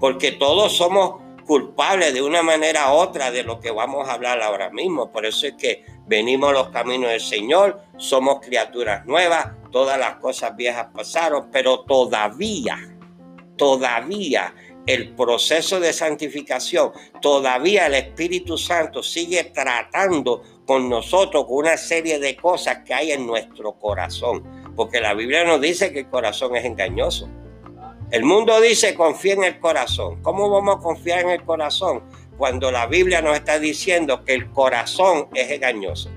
Porque 0.00 0.32
todos 0.32 0.76
somos 0.76 1.20
culpables 1.48 2.12
de 2.12 2.20
una 2.20 2.42
manera 2.42 2.92
u 2.92 2.96
otra 2.96 3.30
de 3.30 3.42
lo 3.42 3.58
que 3.58 3.70
vamos 3.70 4.06
a 4.06 4.12
hablar 4.12 4.42
ahora 4.42 4.68
mismo. 4.68 5.10
Por 5.10 5.24
eso 5.24 5.46
es 5.46 5.54
que 5.54 5.82
venimos 6.06 6.50
a 6.50 6.52
los 6.52 6.68
caminos 6.68 7.10
del 7.10 7.22
Señor, 7.22 7.80
somos 7.96 8.40
criaturas 8.40 9.06
nuevas, 9.06 9.48
todas 9.72 9.98
las 9.98 10.16
cosas 10.16 10.54
viejas 10.54 10.88
pasaron, 10.94 11.48
pero 11.50 11.80
todavía, 11.80 12.76
todavía 13.56 14.54
el 14.86 15.14
proceso 15.14 15.80
de 15.80 15.94
santificación, 15.94 16.92
todavía 17.22 17.86
el 17.86 17.94
Espíritu 17.94 18.58
Santo 18.58 19.02
sigue 19.02 19.44
tratando 19.44 20.42
con 20.66 20.90
nosotros 20.90 21.46
con 21.46 21.56
una 21.56 21.78
serie 21.78 22.18
de 22.18 22.36
cosas 22.36 22.80
que 22.84 22.92
hay 22.92 23.12
en 23.12 23.26
nuestro 23.26 23.72
corazón, 23.78 24.44
porque 24.76 25.00
la 25.00 25.14
Biblia 25.14 25.44
nos 25.44 25.62
dice 25.62 25.94
que 25.94 26.00
el 26.00 26.10
corazón 26.10 26.56
es 26.56 26.66
engañoso. 26.66 27.26
El 28.10 28.24
mundo 28.24 28.58
dice 28.60 28.94
confía 28.94 29.34
en 29.34 29.44
el 29.44 29.58
corazón. 29.58 30.22
¿Cómo 30.22 30.48
vamos 30.48 30.76
a 30.76 30.78
confiar 30.80 31.20
en 31.20 31.28
el 31.28 31.44
corazón 31.44 32.02
cuando 32.38 32.70
la 32.70 32.86
Biblia 32.86 33.20
nos 33.20 33.36
está 33.36 33.58
diciendo 33.58 34.24
que 34.24 34.32
el 34.32 34.50
corazón 34.50 35.28
es 35.34 35.50
engañoso? 35.50 36.10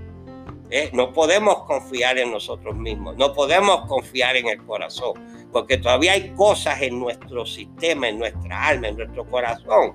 ¿Eh? 0.70 0.90
No 0.94 1.12
podemos 1.12 1.66
confiar 1.66 2.18
en 2.18 2.32
nosotros 2.32 2.78
mismos, 2.78 3.18
no 3.18 3.34
podemos 3.34 3.88
confiar 3.88 4.38
en 4.38 4.48
el 4.48 4.64
corazón, 4.64 5.16
porque 5.52 5.78
todavía 5.78 6.14
hay 6.14 6.30
cosas 6.30 6.82
en 6.82 6.98
nuestro 6.98 7.46
sistema, 7.46 8.08
en 8.08 8.20
nuestra 8.20 8.68
alma, 8.68 8.88
en 8.88 8.96
nuestro 8.96 9.26
corazón, 9.26 9.94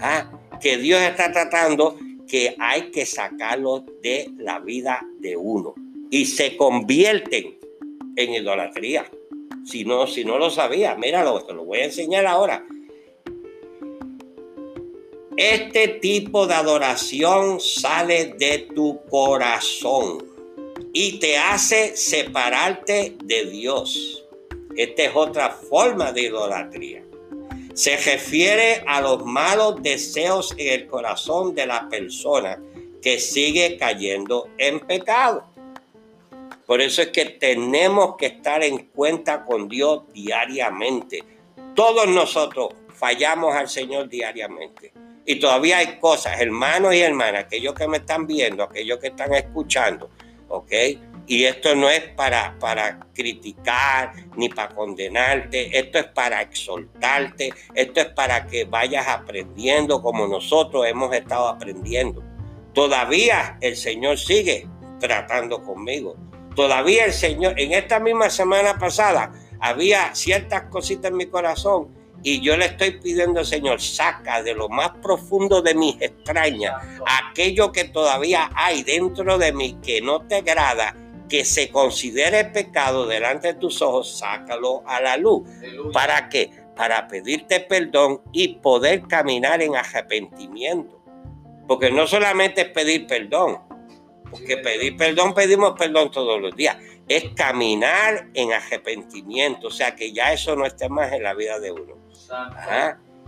¿ah? 0.00 0.28
que 0.60 0.78
Dios 0.78 1.00
está 1.00 1.30
tratando 1.30 1.96
que 2.26 2.56
hay 2.58 2.90
que 2.90 3.06
sacarlos 3.06 3.84
de 4.02 4.32
la 4.36 4.58
vida 4.58 5.00
de 5.20 5.36
uno 5.36 5.74
y 6.10 6.26
se 6.26 6.56
convierten 6.56 7.56
en 8.16 8.32
idolatría. 8.34 9.08
Si 9.66 9.84
no, 9.84 10.06
si 10.06 10.24
no 10.24 10.38
lo 10.38 10.48
sabía, 10.50 10.94
míralo, 10.94 11.42
te 11.42 11.52
lo 11.52 11.64
voy 11.64 11.80
a 11.80 11.84
enseñar 11.86 12.24
ahora. 12.24 12.64
Este 15.36 15.88
tipo 15.88 16.46
de 16.46 16.54
adoración 16.54 17.60
sale 17.60 18.34
de 18.38 18.68
tu 18.74 19.02
corazón 19.10 20.24
y 20.92 21.18
te 21.18 21.36
hace 21.36 21.96
separarte 21.96 23.16
de 23.24 23.44
Dios. 23.46 24.24
Esta 24.76 25.02
es 25.02 25.10
otra 25.14 25.50
forma 25.50 26.12
de 26.12 26.22
idolatría. 26.22 27.02
Se 27.74 27.96
refiere 27.96 28.84
a 28.86 29.00
los 29.00 29.24
malos 29.24 29.82
deseos 29.82 30.54
en 30.56 30.80
el 30.80 30.86
corazón 30.86 31.54
de 31.54 31.66
la 31.66 31.88
persona 31.88 32.62
que 33.02 33.18
sigue 33.18 33.76
cayendo 33.76 34.48
en 34.58 34.80
pecado. 34.80 35.44
Por 36.66 36.80
eso 36.80 37.02
es 37.02 37.08
que 37.08 37.24
tenemos 37.26 38.16
que 38.16 38.26
estar 38.26 38.62
en 38.64 38.86
cuenta 38.86 39.44
con 39.44 39.68
Dios 39.68 40.02
diariamente. 40.12 41.22
Todos 41.74 42.08
nosotros 42.08 42.70
fallamos 42.92 43.54
al 43.54 43.68
Señor 43.68 44.08
diariamente. 44.08 44.92
Y 45.24 45.36
todavía 45.36 45.78
hay 45.78 45.98
cosas, 45.98 46.40
hermanos 46.40 46.94
y 46.94 47.00
hermanas, 47.00 47.44
aquellos 47.44 47.74
que 47.74 47.86
me 47.88 47.98
están 47.98 48.26
viendo, 48.26 48.62
aquellos 48.62 48.98
que 48.98 49.08
están 49.08 49.34
escuchando, 49.34 50.10
¿ok? 50.48 50.72
Y 51.26 51.44
esto 51.44 51.74
no 51.74 51.90
es 51.90 52.02
para, 52.10 52.56
para 52.60 53.00
criticar 53.12 54.12
ni 54.36 54.48
para 54.48 54.72
condenarte, 54.72 55.76
esto 55.76 55.98
es 55.98 56.06
para 56.06 56.42
exhortarte, 56.42 57.52
esto 57.74 58.00
es 58.00 58.06
para 58.06 58.46
que 58.46 58.64
vayas 58.64 59.08
aprendiendo 59.08 60.00
como 60.00 60.28
nosotros 60.28 60.86
hemos 60.86 61.12
estado 61.12 61.48
aprendiendo. 61.48 62.22
Todavía 62.72 63.58
el 63.60 63.76
Señor 63.76 64.18
sigue 64.18 64.68
tratando 65.00 65.62
conmigo. 65.62 66.16
Todavía 66.56 67.04
el 67.04 67.12
Señor, 67.12 67.60
en 67.60 67.72
esta 67.72 68.00
misma 68.00 68.30
semana 68.30 68.78
pasada, 68.78 69.30
había 69.60 70.14
ciertas 70.14 70.62
cositas 70.64 71.10
en 71.10 71.18
mi 71.18 71.26
corazón 71.26 71.88
y 72.22 72.40
yo 72.40 72.56
le 72.56 72.64
estoy 72.64 72.92
pidiendo 72.92 73.40
al 73.40 73.46
Señor, 73.46 73.80
saca 73.80 74.42
de 74.42 74.54
lo 74.54 74.68
más 74.68 74.90
profundo 75.02 75.62
de 75.62 75.74
mis 75.74 76.00
extrañas 76.00 76.74
aquello 77.06 77.72
que 77.72 77.84
todavía 77.84 78.50
hay 78.54 78.82
dentro 78.82 79.38
de 79.38 79.52
mí 79.52 79.78
que 79.82 80.00
no 80.00 80.22
te 80.22 80.36
agrada, 80.36 80.96
que 81.28 81.44
se 81.44 81.68
considere 81.68 82.46
pecado 82.46 83.06
delante 83.06 83.48
de 83.48 83.54
tus 83.54 83.82
ojos, 83.82 84.18
sácalo 84.18 84.82
a 84.86 85.00
la 85.00 85.16
luz. 85.16 85.48
¿Para 85.92 86.28
qué? 86.28 86.50
Para 86.74 87.06
pedirte 87.06 87.60
perdón 87.60 88.22
y 88.32 88.54
poder 88.56 89.02
caminar 89.02 89.62
en 89.62 89.76
arrepentimiento. 89.76 91.02
Porque 91.68 91.90
no 91.90 92.06
solamente 92.06 92.62
es 92.62 92.68
pedir 92.68 93.06
perdón, 93.06 93.58
porque 94.30 94.56
pedir 94.58 94.96
perdón, 94.96 95.34
pedimos 95.34 95.72
perdón 95.78 96.10
todos 96.10 96.40
los 96.40 96.54
días. 96.54 96.76
Es 97.08 97.30
caminar 97.34 98.28
en 98.34 98.52
arrepentimiento, 98.52 99.68
o 99.68 99.70
sea 99.70 99.94
que 99.94 100.12
ya 100.12 100.32
eso 100.32 100.56
no 100.56 100.66
esté 100.66 100.88
más 100.88 101.12
en 101.12 101.22
la 101.22 101.34
vida 101.34 101.58
de 101.60 101.70
uno. 101.72 101.94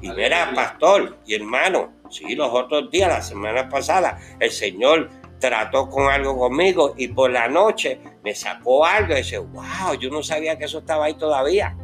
Y 0.01 0.11
verá, 0.11 0.53
pastor 0.55 1.19
y 1.27 1.35
hermano, 1.35 1.93
sí, 2.11 2.35
los 2.35 2.51
otros 2.53 2.91
días, 2.91 3.09
la 3.09 3.23
semana 3.23 3.69
pasada, 3.69 4.19
el 4.39 4.51
Señor 4.51 5.11
trató 5.41 5.89
con 5.89 6.09
algo 6.09 6.37
conmigo 6.37 6.95
y 6.97 7.09
por 7.09 7.31
la 7.31 7.49
noche 7.49 8.01
me 8.23 8.35
sacó 8.35 8.85
algo 8.85 9.15
y 9.15 9.19
dice, 9.19 9.39
wow, 9.39 9.95
yo 9.99 10.11
no 10.11 10.23
sabía 10.23 10.59
que 10.59 10.65
eso 10.65 10.79
estaba 10.79 11.07
ahí 11.07 11.15
todavía. 11.15 11.77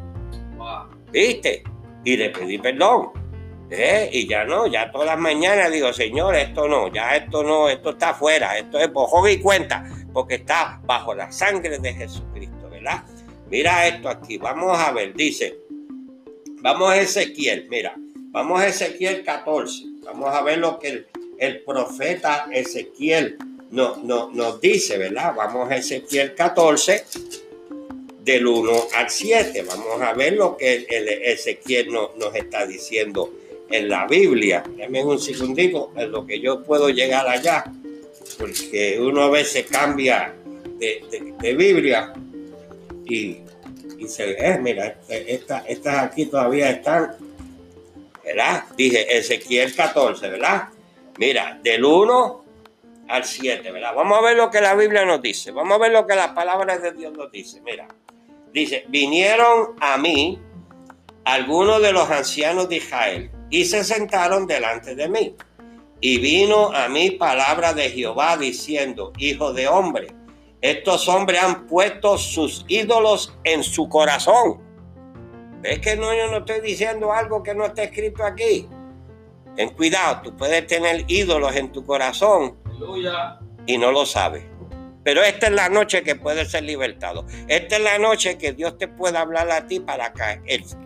¿Viste? 1.11 1.63
Y 2.03 2.17
le 2.17 2.29
pedí 2.29 2.57
perdón. 2.57 3.11
¿Eh? 3.69 4.09
Y 4.11 4.27
ya 4.27 4.45
no, 4.45 4.67
ya 4.67 4.91
todas 4.91 5.07
las 5.07 5.19
mañanas 5.19 5.71
digo, 5.71 5.91
Señor, 5.91 6.35
esto 6.35 6.67
no, 6.67 6.93
ya 6.93 7.15
esto 7.15 7.43
no, 7.43 7.67
esto 7.67 7.91
está 7.91 8.09
afuera, 8.09 8.57
esto 8.57 8.79
es 8.79 8.89
por 8.89 9.29
y 9.29 9.39
cuenta, 9.39 9.83
porque 10.13 10.35
está 10.35 10.79
bajo 10.83 11.15
la 11.15 11.31
sangre 11.31 11.79
de 11.79 11.93
Jesucristo, 11.93 12.69
¿verdad? 12.69 13.03
Mira 13.49 13.87
esto 13.87 14.09
aquí, 14.09 14.37
vamos 14.37 14.77
a 14.77 14.91
ver, 14.91 15.15
dice, 15.15 15.57
vamos 16.61 16.91
a 16.91 16.97
Ezequiel, 16.97 17.67
mira, 17.69 17.95
vamos 18.31 18.61
a 18.61 18.67
Ezequiel 18.67 19.23
14, 19.23 19.83
vamos 20.03 20.33
a 20.33 20.41
ver 20.43 20.59
lo 20.59 20.77
que 20.77 21.05
el, 21.39 21.63
profeta 21.63 22.47
Ezequiel 22.51 23.37
no, 23.71 23.97
no, 23.97 24.29
nos 24.31 24.61
dice, 24.61 24.99
¿verdad? 24.99 25.33
Vamos 25.35 25.71
a 25.71 25.77
Ezequiel 25.77 26.35
14, 26.35 27.03
del 28.25 28.45
1 28.45 28.71
al 28.95 29.09
7, 29.09 29.63
vamos 29.63 30.01
a 30.01 30.13
ver 30.13 30.33
lo 30.33 30.57
que 30.57 30.85
el, 30.89 31.07
Ezequiel 31.07 31.91
nos 31.91 32.35
está 32.35 32.65
diciendo 32.65 33.31
en 33.69 33.89
la 33.89 34.07
Biblia. 34.07 34.63
Dame 34.77 35.03
un 35.03 35.19
segundito 35.19 35.91
en 35.95 36.11
lo 36.11 36.25
que 36.25 36.39
yo 36.39 36.63
puedo 36.63 36.89
llegar 36.89 37.27
allá, 37.27 37.63
porque 38.37 38.97
uno 38.99 39.23
a 39.23 39.29
veces 39.29 39.65
cambia 39.69 40.33
de, 40.77 41.55
Biblia 41.55 42.13
y, 43.05 43.37
dice, 43.97 44.35
eh, 44.37 44.57
mira, 44.59 44.97
estas 45.07 45.97
aquí 46.03 46.25
todavía 46.25 46.69
están, 46.69 47.15
¿verdad? 48.23 48.65
Dije 48.77 49.17
Ezequiel 49.17 49.73
14, 49.73 50.29
¿verdad? 50.29 50.69
Mira, 51.17 51.59
del 51.63 51.85
1 51.85 52.45
al 53.07 53.23
7, 53.23 53.71
¿verdad? 53.71 53.93
Vamos 53.95 54.17
a 54.17 54.21
ver 54.21 54.35
lo 54.35 54.49
que 54.49 54.61
la 54.61 54.75
Biblia 54.75 55.05
nos 55.05 55.21
dice, 55.21 55.51
vamos 55.51 55.75
a 55.75 55.79
ver 55.79 55.91
lo 55.91 56.05
que 56.05 56.15
las 56.15 56.29
palabras 56.29 56.81
de 56.81 56.91
Dios 56.91 57.13
nos 57.13 57.31
dice, 57.31 57.61
mira. 57.61 57.87
Dice, 58.51 58.85
vinieron 58.87 59.75
a 59.81 59.97
mí 59.97 60.39
algunos 61.25 61.81
de 61.81 61.91
los 61.91 62.09
ancianos 62.09 62.69
de 62.69 62.77
Israel 62.77 63.29
y 63.49 63.65
se 63.65 63.83
sentaron 63.83 64.47
delante 64.47 64.95
de 64.95 65.07
mí. 65.09 65.35
Y 66.01 66.19
vino 66.19 66.71
a 66.73 66.87
mí 66.89 67.11
palabra 67.11 67.73
de 67.73 67.89
Jehová 67.89 68.37
diciendo, 68.37 69.11
hijo 69.17 69.53
de 69.53 69.67
hombre, 69.67 70.07
estos 70.61 71.07
hombres 71.07 71.41
han 71.41 71.67
puesto 71.67 72.17
sus 72.17 72.65
ídolos 72.67 73.37
en 73.43 73.63
su 73.63 73.87
corazón. 73.87 74.61
¿Ves 75.61 75.79
que 75.79 75.95
no, 75.95 76.13
yo 76.13 76.29
no 76.29 76.37
estoy 76.37 76.61
diciendo 76.61 77.11
algo 77.11 77.41
que 77.41 77.55
no 77.55 77.65
está 77.65 77.83
escrito 77.83 78.23
aquí? 78.23 78.67
Ten 79.55 79.69
cuidado, 79.69 80.21
tú 80.23 80.35
puedes 80.35 80.67
tener 80.67 81.05
ídolos 81.07 81.55
en 81.55 81.71
tu 81.71 81.85
corazón 81.85 82.57
y 83.65 83.77
no 83.77 83.91
lo 83.91 84.05
sabes. 84.05 84.54
Pero 85.05 85.23
esta 85.23 85.45
es 85.45 85.53
la 85.53 85.69
noche 85.69 86.01
que 86.01 86.15
puedes 86.15 86.49
ser 86.49 86.63
libertado. 86.63 87.27
Esta 87.47 87.75
es 87.75 87.81
la 87.83 87.99
noche 87.99 88.39
que 88.39 88.53
Dios 88.53 88.79
te 88.79 88.87
puede 88.87 89.19
hablar 89.19 89.51
a 89.51 89.67
ti 89.67 89.79
para 89.79 90.07
acá. 90.07 90.41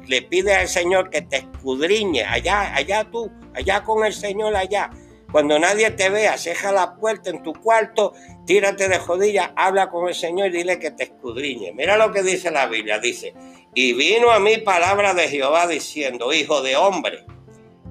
le 0.07 0.21
pide 0.23 0.53
al 0.53 0.67
Señor 0.67 1.09
que 1.09 1.21
te 1.21 1.37
escudriñe 1.37 2.25
allá, 2.25 2.75
allá 2.75 3.05
tú, 3.09 3.31
allá 3.55 3.81
con 3.85 4.05
el 4.05 4.11
Señor 4.11 4.57
allá. 4.57 4.89
Cuando 5.31 5.57
nadie 5.57 5.91
te 5.91 6.09
vea, 6.09 6.37
ceja 6.37 6.73
la 6.73 6.95
puerta 6.95 7.29
en 7.29 7.43
tu 7.43 7.53
cuarto, 7.53 8.11
tírate 8.45 8.89
de 8.89 8.99
jodilla, 8.99 9.53
habla 9.55 9.89
con 9.89 10.09
el 10.09 10.15
Señor 10.15 10.49
y 10.49 10.57
dile 10.57 10.79
que 10.79 10.91
te 10.91 11.03
escudriñe. 11.03 11.71
Mira 11.71 11.95
lo 11.95 12.11
que 12.11 12.21
dice 12.21 12.51
la 12.51 12.65
Biblia, 12.65 12.99
dice, 12.99 13.33
y 13.73 13.93
vino 13.93 14.31
a 14.31 14.39
mí 14.39 14.57
palabra 14.57 15.13
de 15.13 15.29
Jehová 15.29 15.65
diciendo, 15.65 16.33
hijo 16.33 16.61
de 16.61 16.75
hombre, 16.75 17.25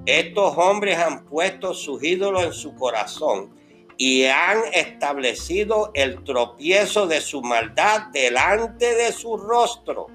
estos 0.05 0.55
hombres 0.57 0.99
han 0.99 1.25
puesto 1.25 1.73
sus 1.73 2.03
ídolos 2.03 2.43
en 2.43 2.53
su 2.53 2.75
corazón 2.75 3.58
y 4.01 4.23
han 4.23 4.59
establecido 4.73 5.91
el 5.93 6.23
tropiezo 6.23 7.05
de 7.05 7.19
su 7.19 7.41
maldad 7.41 8.03
delante 8.13 8.95
de 8.95 9.11
su 9.11 9.35
rostro. 9.35 10.07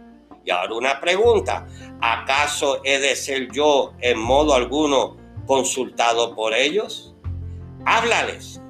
Y 0.43 0.51
ahora 0.51 0.75
una 0.75 1.01
pregunta, 1.03 1.67
¿acaso 2.01 2.81
he 2.83 2.99
de 2.99 3.15
ser 3.15 3.53
yo 3.53 3.93
en 4.01 4.19
modo 4.19 4.55
alguno 4.55 5.19
consultado 5.47 6.35
por 6.35 6.55
ellos? 6.55 7.15
Háblales, 7.85 8.63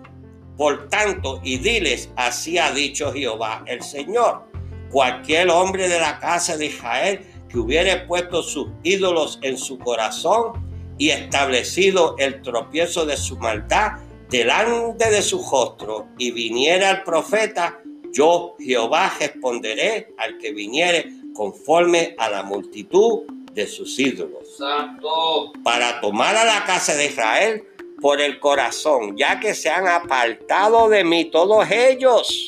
por 0.57 0.89
tanto, 0.89 1.41
y 1.45 1.59
diles, 1.59 2.11
así 2.17 2.59
ha 2.59 2.73
dicho 2.73 3.13
Jehová 3.13 3.63
el 3.69 3.83
Señor. 3.83 4.43
Cualquier 4.91 5.49
hombre 5.49 5.89
de 5.89 6.01
la 6.01 6.19
casa 6.19 6.57
de 6.57 6.67
Israel 6.67 7.25
que 7.49 7.59
hubiere 7.61 7.99
puesto 7.99 8.43
sus 8.43 8.67
ídolos 8.83 9.39
en 9.43 9.59
su 9.59 9.79
corazón 9.79 10.75
y 10.99 11.11
establecido 11.11 12.17
el 12.19 12.43
tropiezo 12.43 13.07
de 13.07 13.17
su 13.17 13.37
maldad, 13.37 13.93
delante 14.29 15.11
de 15.11 15.23
su 15.23 15.39
rostro 15.39 16.09
y 16.19 16.31
viniera 16.31 16.91
el 16.91 17.03
profeta, 17.03 17.81
yo 18.13 18.57
Jehová 18.59 19.13
responderé 19.19 20.15
al 20.19 20.39
que 20.39 20.53
viniere 20.53 21.07
conforme 21.35 22.15
a 22.19 22.31
la 22.31 22.43
multitud 22.43 23.25
de 23.53 23.67
sus 23.67 23.99
ídolos. 23.99 24.57
Santo. 24.57 25.53
Para 25.63 26.01
tomar 26.01 26.37
a 26.37 26.45
la 26.45 26.65
casa 26.65 26.95
de 26.95 27.07
Israel 27.07 27.65
por 28.01 28.21
el 28.21 28.39
corazón, 28.41 29.17
ya 29.17 29.41
que 29.41 29.55
se 29.55 29.71
han 29.71 29.87
apartado 29.89 30.89
de 30.89 31.05
mí 31.05 31.27
todos 31.27 31.71
ellos 31.71 32.47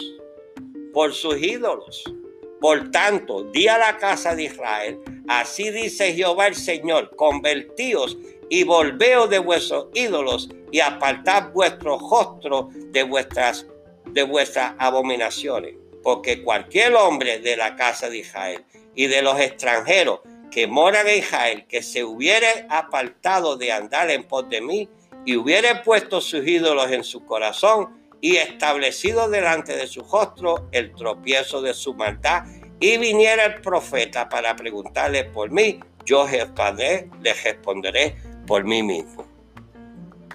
por 0.93 1.15
sus 1.15 1.41
ídolos. 1.43 2.05
Por 2.61 2.91
tanto, 2.91 3.45
di 3.45 3.69
a 3.69 3.79
la 3.79 3.99
casa 3.99 4.35
de 4.35 4.45
Israel, 4.45 4.99
así 5.29 5.71
dice 5.71 6.15
Jehová 6.15 6.47
el 6.47 6.55
Señor, 6.55 7.15
convertíos 7.15 8.17
y 8.49 8.65
volveos 8.65 9.29
de 9.31 9.39
vuestros 9.39 9.89
ídolos 9.95 10.49
y 10.71 10.81
apartad 10.81 11.51
vuestro 11.53 11.99
rostro 11.99 12.71
de 12.73 13.03
vuestras, 13.03 13.67
de 14.07 14.23
vuestras 14.23 14.75
abominaciones. 14.79 15.75
Porque 16.03 16.43
cualquier 16.43 16.95
hombre 16.95 17.41
de 17.41 17.57
la 17.57 17.75
casa 17.77 18.09
de 18.09 18.19
Israel 18.19 18.65
y 18.95 19.07
de 19.07 19.23
los 19.23 19.41
extranjeros 19.41 20.21
que 20.51 20.67
moran 20.67 21.07
en 21.09 21.19
Israel, 21.19 21.67
que 21.69 21.83
se 21.83 22.05
hubiere 22.05 22.67
apartado 22.71 23.57
de 23.57 23.73
andar 23.73 24.11
en 24.11 24.25
pos 24.25 24.49
de 24.49 24.61
mí 24.61 24.89
y 25.25 25.37
hubiere 25.37 25.75
puesto 25.85 26.21
sus 26.21 26.47
ídolos 26.47 26.91
en 26.93 27.03
su 27.03 27.27
corazón 27.27 28.01
y 28.21 28.37
establecido 28.37 29.29
delante 29.29 29.77
de 29.77 29.87
su 29.87 30.03
rostro 30.03 30.69
el 30.73 30.95
tropiezo 30.95 31.61
de 31.61 31.75
su 31.75 31.95
maldad, 31.95 32.45
y 32.79 32.99
viniera 32.99 33.47
el 33.47 33.61
profeta 33.61 34.29
para 34.29 34.55
preguntarle 34.55 35.25
por 35.25 35.51
mí, 35.51 35.81
yo 36.05 36.27
responderé, 36.27 37.09
le 37.21 37.35
responderé 37.35 38.17
por 38.47 38.65
mí 38.65 38.83
mismo. 38.83 39.27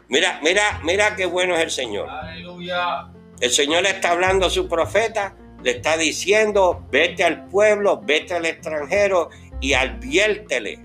Mira, 0.10 0.40
mira, 0.44 0.82
mira 0.84 1.16
qué 1.16 1.26
bueno 1.26 1.56
es 1.56 1.62
el 1.62 1.72
Señor. 1.72 2.10
Aleluya. 2.10 3.12
El 3.40 3.50
Señor 3.50 3.84
le 3.84 3.90
está 3.90 4.12
hablando 4.12 4.46
a 4.46 4.50
su 4.50 4.68
profeta, 4.68 5.36
le 5.64 5.72
está 5.72 5.98
diciendo, 5.98 6.86
vete 6.92 7.24
al 7.24 7.48
pueblo, 7.48 8.02
vete 8.04 8.34
al 8.34 8.46
extranjero 8.46 9.30
y 9.60 9.74
adviértele. 9.74 10.80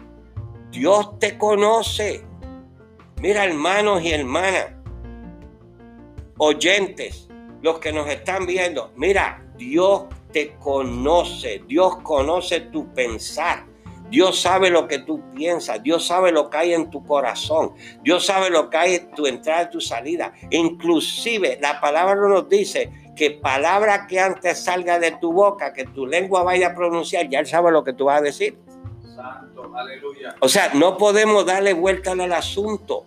Dios 0.70 1.18
te 1.18 1.36
conoce. 1.36 2.24
Mira, 3.20 3.44
hermanos 3.44 4.02
y 4.02 4.12
hermanas, 4.12 4.68
oyentes, 6.38 7.28
los 7.62 7.78
que 7.78 7.92
nos 7.92 8.08
están 8.08 8.46
viendo, 8.46 8.92
mira, 8.96 9.44
Dios 9.56 10.04
te 10.32 10.54
conoce, 10.56 11.62
Dios 11.66 11.96
conoce 12.02 12.60
tu 12.60 12.92
pensar. 12.92 13.64
Dios 14.10 14.40
sabe 14.40 14.70
lo 14.70 14.86
que 14.86 15.00
tú 15.00 15.22
piensas, 15.34 15.82
Dios 15.82 16.06
sabe 16.06 16.30
lo 16.30 16.48
que 16.48 16.56
hay 16.56 16.72
en 16.74 16.90
tu 16.90 17.04
corazón, 17.04 17.72
Dios 18.02 18.24
sabe 18.24 18.50
lo 18.50 18.70
que 18.70 18.76
hay 18.76 18.94
en 18.94 19.10
tu 19.12 19.26
entrada 19.26 19.64
y 19.64 19.70
tu 19.70 19.80
salida. 19.80 20.32
Inclusive 20.50 21.58
la 21.60 21.80
palabra 21.80 22.14
nos 22.14 22.48
dice 22.48 22.92
que 23.16 23.32
palabra 23.32 24.06
que 24.06 24.20
antes 24.20 24.62
salga 24.62 24.98
de 24.98 25.12
tu 25.12 25.32
boca, 25.32 25.72
que 25.72 25.84
tu 25.84 26.06
lengua 26.06 26.42
vaya 26.42 26.68
a 26.68 26.74
pronunciar, 26.74 27.28
ya 27.28 27.40
Él 27.40 27.46
sabe 27.46 27.72
lo 27.72 27.82
que 27.82 27.92
tú 27.92 28.04
vas 28.04 28.20
a 28.20 28.24
decir. 28.24 28.58
Santo, 29.14 29.72
aleluya. 29.74 30.36
O 30.40 30.48
sea, 30.48 30.70
no 30.74 30.96
podemos 30.98 31.44
darle 31.46 31.72
vuelta 31.72 32.12
al 32.12 32.32
asunto. 32.32 33.06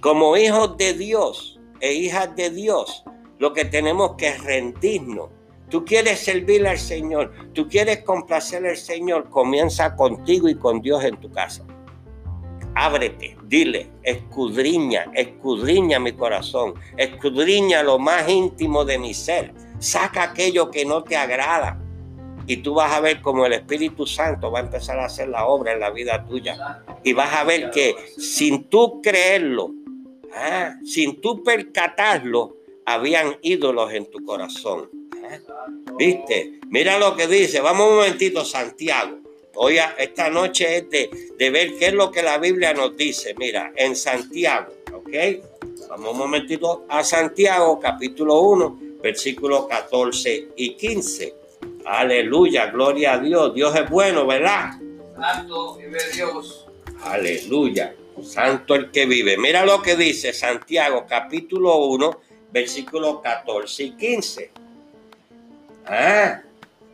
Como 0.00 0.36
hijos 0.36 0.76
de 0.76 0.94
Dios 0.94 1.60
e 1.80 1.92
hijas 1.94 2.34
de 2.36 2.50
Dios, 2.50 3.04
lo 3.38 3.52
que 3.52 3.64
tenemos 3.64 4.14
que 4.16 4.36
rendirnos 4.38 5.30
Tú 5.72 5.86
quieres 5.86 6.20
servir 6.20 6.68
al 6.68 6.78
Señor, 6.78 7.32
tú 7.54 7.66
quieres 7.66 8.02
complacer 8.02 8.66
al 8.66 8.76
Señor, 8.76 9.30
comienza 9.30 9.96
contigo 9.96 10.46
y 10.46 10.54
con 10.54 10.82
Dios 10.82 11.02
en 11.02 11.16
tu 11.16 11.30
casa. 11.30 11.64
Ábrete, 12.74 13.38
dile, 13.44 13.88
escudriña, 14.02 15.10
escudriña 15.14 15.98
mi 15.98 16.12
corazón, 16.12 16.74
escudriña 16.98 17.82
lo 17.82 17.98
más 17.98 18.28
íntimo 18.28 18.84
de 18.84 18.98
mi 18.98 19.14
ser, 19.14 19.54
saca 19.78 20.24
aquello 20.24 20.70
que 20.70 20.84
no 20.84 21.04
te 21.04 21.16
agrada. 21.16 21.80
Y 22.46 22.58
tú 22.58 22.74
vas 22.74 22.92
a 22.92 23.00
ver 23.00 23.22
cómo 23.22 23.46
el 23.46 23.54
Espíritu 23.54 24.06
Santo 24.06 24.50
va 24.50 24.58
a 24.58 24.64
empezar 24.64 24.98
a 24.98 25.06
hacer 25.06 25.30
la 25.30 25.46
obra 25.46 25.72
en 25.72 25.80
la 25.80 25.88
vida 25.88 26.22
tuya. 26.26 26.84
Y 27.02 27.14
vas 27.14 27.32
a 27.32 27.44
ver 27.44 27.70
que 27.70 27.96
sin 28.18 28.64
tú 28.64 29.00
creerlo, 29.00 29.70
ah, 30.34 30.74
sin 30.84 31.18
tú 31.18 31.42
percatarlo, 31.42 32.58
habían 32.84 33.38
ídolos 33.40 33.90
en 33.94 34.10
tu 34.10 34.22
corazón 34.22 35.01
¿Viste? 35.98 36.60
Mira 36.68 36.98
lo 36.98 37.16
que 37.16 37.26
dice. 37.26 37.60
Vamos 37.60 37.88
un 37.88 37.96
momentito, 37.96 38.44
Santiago. 38.44 39.18
Hoy, 39.54 39.78
esta 39.98 40.30
noche 40.30 40.78
es 40.78 40.90
de, 40.90 41.50
ver 41.50 41.76
qué 41.78 41.86
es 41.88 41.92
lo 41.92 42.10
que 42.10 42.22
la 42.22 42.38
Biblia 42.38 42.72
nos 42.72 42.96
dice. 42.96 43.34
Mira, 43.36 43.72
en 43.76 43.94
Santiago, 43.94 44.72
¿ok? 44.92 45.10
Vamos 45.88 46.12
un 46.12 46.18
momentito 46.18 46.86
a 46.88 47.04
Santiago, 47.04 47.78
capítulo 47.78 48.40
1, 48.40 48.80
versículos 49.02 49.66
14 49.68 50.48
y 50.56 50.74
15. 50.74 51.34
Aleluya, 51.84 52.66
gloria 52.66 53.14
a 53.14 53.18
Dios. 53.18 53.54
Dios 53.54 53.74
es 53.76 53.90
bueno, 53.90 54.26
¿verdad? 54.26 54.70
Santo 55.20 55.76
vive 55.76 55.98
Dios. 56.14 56.66
Aleluya. 57.02 57.94
Santo 58.22 58.74
el 58.74 58.90
que 58.90 59.04
vive. 59.06 59.36
Mira 59.36 59.66
lo 59.66 59.82
que 59.82 59.96
dice 59.96 60.32
Santiago, 60.32 61.04
capítulo 61.08 61.76
1, 61.76 62.20
versículos 62.52 63.20
14 63.20 63.82
y 63.82 63.90
15. 63.96 64.50
¿Eh? 65.90 66.36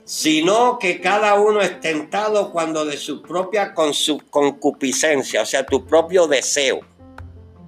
Sino 0.04 0.78
que 0.78 1.00
cada 1.00 1.34
uno 1.34 1.60
es 1.60 1.80
tentado 1.80 2.50
cuando 2.50 2.84
de 2.84 2.96
su 2.96 3.22
propia 3.22 3.74
concupiscencia, 3.74 5.42
o 5.42 5.46
sea, 5.46 5.66
tu 5.66 5.86
propio 5.86 6.26
deseo. 6.26 6.80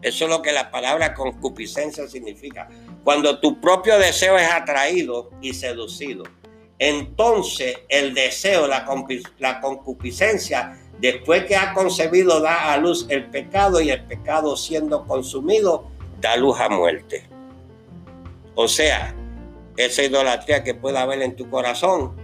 Eso 0.02 0.24
es 0.24 0.30
lo 0.30 0.40
que 0.40 0.52
la 0.52 0.70
palabra 0.70 1.12
concupiscencia 1.12 2.08
significa. 2.08 2.68
Cuando 3.04 3.38
tu 3.40 3.60
propio 3.60 3.98
deseo 3.98 4.38
es 4.38 4.50
atraído 4.50 5.30
y 5.42 5.52
seducido. 5.52 6.24
Entonces 6.78 7.80
el 7.90 8.14
deseo, 8.14 8.66
la, 8.66 8.86
la 9.38 9.60
concupiscencia, 9.60 10.78
después 10.98 11.44
que 11.44 11.56
ha 11.56 11.74
concebido, 11.74 12.40
da 12.40 12.72
a 12.72 12.78
luz 12.78 13.06
el 13.10 13.26
pecado 13.26 13.82
y 13.82 13.90
el 13.90 14.04
pecado 14.04 14.56
siendo 14.56 15.06
consumido, 15.06 15.90
da 16.22 16.36
luz 16.38 16.58
a 16.58 16.70
muerte. 16.70 17.28
O 18.54 18.66
sea, 18.66 19.14
esa 19.84 20.02
idolatría 20.02 20.62
que 20.62 20.74
pueda 20.74 21.02
haber 21.02 21.22
en 21.22 21.36
tu 21.36 21.48
corazón 21.48 22.16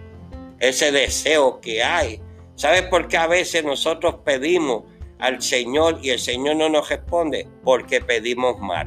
ese 0.58 0.92
deseo 0.92 1.60
que 1.60 1.82
hay. 1.82 2.20
¿Sabes 2.54 2.82
por 2.82 3.08
qué 3.08 3.16
a 3.16 3.26
veces 3.26 3.64
nosotros 3.64 4.16
pedimos 4.24 4.84
al 5.18 5.42
Señor 5.42 5.98
y 6.02 6.10
el 6.10 6.18
Señor 6.18 6.56
no 6.56 6.68
nos 6.68 6.88
responde? 6.88 7.48
Porque 7.62 8.00
pedimos 8.00 8.58
mal. 8.58 8.86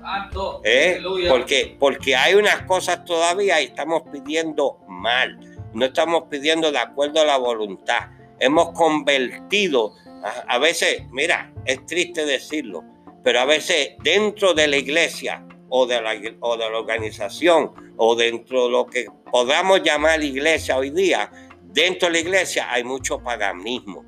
Santo. 0.00 0.62
¿Eh? 0.64 1.00
Porque, 1.28 1.76
porque 1.78 2.16
hay 2.16 2.34
unas 2.34 2.62
cosas 2.62 3.04
todavía 3.04 3.60
y 3.60 3.66
estamos 3.66 4.02
pidiendo 4.10 4.78
mal. 4.88 5.38
No 5.74 5.86
estamos 5.86 6.24
pidiendo 6.30 6.72
de 6.72 6.78
acuerdo 6.78 7.20
a 7.20 7.24
la 7.24 7.36
voluntad. 7.36 8.08
Hemos 8.38 8.72
convertido, 8.72 9.92
a, 10.24 10.54
a 10.54 10.58
veces, 10.58 11.02
mira, 11.10 11.52
es 11.66 11.84
triste 11.84 12.24
decirlo, 12.24 12.82
pero 13.22 13.40
a 13.40 13.44
veces 13.44 13.90
dentro 14.02 14.54
de 14.54 14.66
la 14.66 14.78
iglesia 14.78 15.44
o 15.70 15.86
de 15.86 16.00
la, 16.00 16.12
o 16.40 16.56
de 16.56 16.70
la 16.70 16.78
organización 16.78 17.94
o 17.96 18.14
dentro 18.14 18.64
de 18.64 18.70
lo 18.70 18.86
que 18.86 19.06
podamos 19.30 19.82
llamar 19.82 20.22
iglesia 20.22 20.76
hoy 20.76 20.90
día, 20.90 21.30
dentro 21.62 22.08
de 22.08 22.14
la 22.14 22.20
iglesia 22.20 22.70
hay 22.70 22.84
mucho 22.84 23.20
paganismo. 23.20 24.04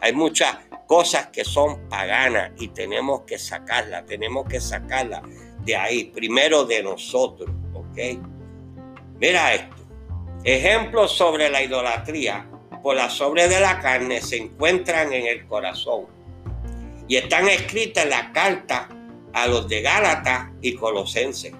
Hay 0.00 0.12
muchas 0.12 0.56
cosas 0.86 1.28
que 1.28 1.44
son 1.44 1.88
paganas 1.88 2.52
y 2.58 2.68
tenemos 2.68 3.22
que 3.22 3.38
sacarlas, 3.38 4.04
tenemos 4.06 4.46
que 4.46 4.60
sacarlas 4.60 5.22
de 5.64 5.74
ahí, 5.74 6.04
primero 6.04 6.64
de 6.64 6.82
nosotros, 6.82 7.50
¿ok? 7.74 7.98
Mira 9.18 9.54
esto. 9.54 9.74
Ejemplos 10.44 11.12
sobre 11.12 11.50
la 11.50 11.62
idolatría 11.62 12.48
por 12.82 12.94
la 12.94 13.10
sobre 13.10 13.48
de 13.48 13.58
la 13.58 13.80
carne 13.80 14.20
se 14.20 14.36
encuentran 14.36 15.12
en 15.12 15.26
el 15.26 15.46
corazón 15.46 16.06
y 17.08 17.16
están 17.16 17.48
escritas 17.48 18.04
en 18.04 18.10
la 18.10 18.32
carta 18.32 18.88
a 19.36 19.46
los 19.46 19.68
de 19.68 19.82
Gálatas 19.82 20.48
y 20.62 20.74
Colosenses. 20.74 21.52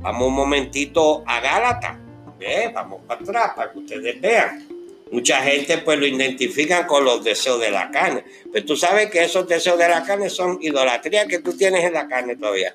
Vamos 0.00 0.28
un 0.28 0.34
momentito 0.34 1.24
a 1.26 1.40
Gálatas. 1.40 1.96
¿eh? 2.38 2.70
Vamos 2.72 3.00
para 3.04 3.20
atrás 3.20 3.52
para 3.56 3.72
que 3.72 3.80
ustedes 3.80 4.20
vean. 4.20 4.68
Mucha 5.10 5.42
gente 5.42 5.78
pues 5.78 5.98
lo 5.98 6.06
identifican 6.06 6.86
con 6.86 7.04
los 7.04 7.24
deseos 7.24 7.60
de 7.60 7.72
la 7.72 7.90
carne. 7.90 8.24
Pero 8.52 8.64
tú 8.64 8.76
sabes 8.76 9.10
que 9.10 9.24
esos 9.24 9.48
deseos 9.48 9.76
de 9.76 9.88
la 9.88 10.04
carne 10.04 10.30
son 10.30 10.58
idolatría 10.62 11.26
que 11.26 11.40
tú 11.40 11.56
tienes 11.56 11.82
en 11.84 11.94
la 11.94 12.06
carne 12.06 12.36
todavía. 12.36 12.72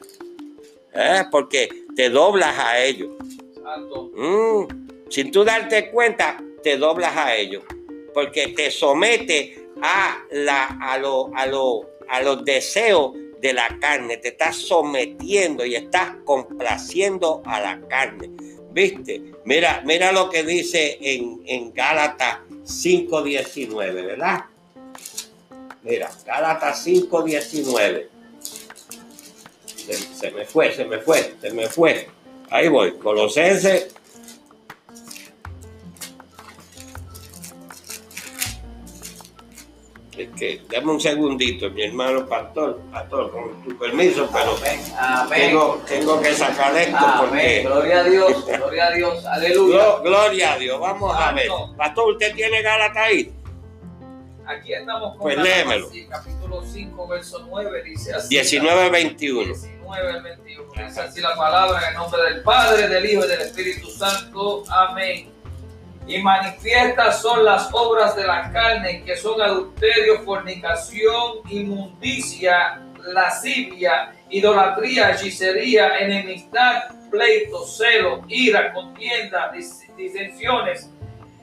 ¿Eh? 0.93 1.24
Porque 1.32 1.69
te 1.95 2.10
doblas 2.10 2.60
a 2.60 2.84
ellos. 2.84 3.12
Mm, 4.15 4.65
Sin 5.10 5.32
tú 5.32 5.45
darte 5.45 5.91
cuenta, 5.91 6.43
te 6.62 6.76
doblas 6.76 7.15
a 7.15 7.34
ellos. 7.34 7.63
Porque 8.13 8.50
te 8.50 8.69
somete 8.69 9.69
a, 9.82 10.17
la, 10.32 10.78
a, 10.82 10.98
lo, 10.98 11.34
a, 11.34 11.45
lo, 11.45 11.89
a 12.10 12.21
los 12.21 12.43
deseos 12.43 13.13
de 13.41 13.54
la 13.54 13.78
carne. 13.80 14.17
Te 14.17 14.30
estás 14.30 14.56
sometiendo 14.56 15.65
y 15.65 15.76
estás 15.76 16.15
complaciendo 16.26 17.41
a 17.45 17.60
la 17.60 17.82
carne. 17.88 18.30
¿Viste? 18.71 19.21
Mira, 19.45 19.82
mira 19.86 20.12
lo 20.12 20.30
que 20.30 20.43
dice 20.43 20.98
en, 21.00 21.41
en 21.45 21.74
Gálatas 21.74 22.39
5.19, 22.65 23.93
¿verdad? 23.93 24.45
Mira, 25.84 26.12
Gálatas 26.26 26.86
5.19. 26.86 28.08
Se, 29.76 29.93
se 29.93 30.32
me 30.32 30.45
fue, 30.45 30.74
se 30.74 30.86
me 30.86 31.00
fue, 31.00 31.36
se 31.39 31.52
me 31.52 31.67
fue. 31.67 32.10
Ahí 32.50 32.67
voy. 32.67 32.98
Colosenses. 32.98 33.95
Es 40.17 40.30
que, 40.38 40.62
dame 40.69 40.91
un 40.93 41.01
segundito, 41.01 41.69
mi 41.71 41.84
hermano 41.84 42.25
pastor, 42.25 42.80
pastor, 42.91 43.32
con 43.32 43.63
tu 43.63 43.78
permiso, 43.78 44.30
pero 44.32 44.56
Amén. 44.58 44.80
Amén. 44.97 45.39
tengo, 45.49 45.82
tengo 45.88 46.21
que 46.21 46.34
sacar 46.34 46.75
esto 46.78 46.95
Amén. 46.97 47.19
porque 47.19 47.62
Gloria 47.63 47.99
a 47.99 48.04
Dios. 48.04 48.45
Gloria 48.58 48.86
a 48.88 48.91
Dios. 48.91 49.25
Aleluya. 49.25 49.78
Glo- 49.78 50.01
Gloria 50.04 50.54
a 50.54 50.58
Dios, 50.58 50.80
vamos 50.80 51.15
a 51.15 51.32
ver. 51.34 51.47
Pastor, 51.78 52.12
¿usted 52.13 52.34
tiene 52.34 52.62
Gálatas 52.62 52.97
ahí? 52.97 53.34
Aquí 54.47 54.73
estamos 54.73 55.12
con 55.13 55.21
Pues 55.21 55.38
léemelo. 55.38 55.89
capítulo 56.10 56.62
5, 56.63 57.08
verso 57.08 57.45
9, 57.49 57.84
dice 57.84 58.13
así. 58.13 58.30
19, 58.30 58.89
21. 58.91 59.43
19 59.47 60.12
al 60.12 60.21
21. 60.23 60.71
Dice 60.88 61.01
así 61.01 61.19
la 61.19 61.36
palabra 61.36 61.80
en 61.82 61.88
el 61.89 61.93
nombre 61.95 62.21
del 62.21 62.41
Padre, 62.43 62.88
del 62.88 63.06
Hijo 63.06 63.25
y 63.25 63.28
del 63.28 63.41
Espíritu 63.41 63.89
Santo. 63.89 64.63
Amén. 64.69 65.30
Y 66.08 66.22
manifiestas 66.22 67.22
son 67.22 67.44
las 67.44 67.70
obras 67.74 68.15
de 68.15 68.28
la 68.28 68.52
carne, 68.52 69.04
que 69.04 69.15
son 69.18 69.41
adulterio, 69.41 70.20
fornicación, 70.22 71.39
inmundicia, 71.50 72.82
lascivia, 73.08 74.13
idolatría, 74.30 75.12
hechicería, 75.12 75.98
enemistad, 76.00 76.84
pleito, 77.10 77.65
celo, 77.65 78.22
ira, 78.28 78.72
contienda, 78.74 79.52
dis- 79.52 79.88
disensiones, 79.96 80.89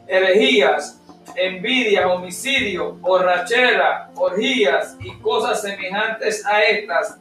herejías, 0.07 1.01
envidia, 1.37 2.09
homicidio, 2.09 2.93
borrachera, 2.95 4.11
orgías 4.15 4.97
y 5.01 5.13
cosas 5.21 5.61
semejantes 5.63 6.45
a 6.47 6.63
estas, 6.63 7.19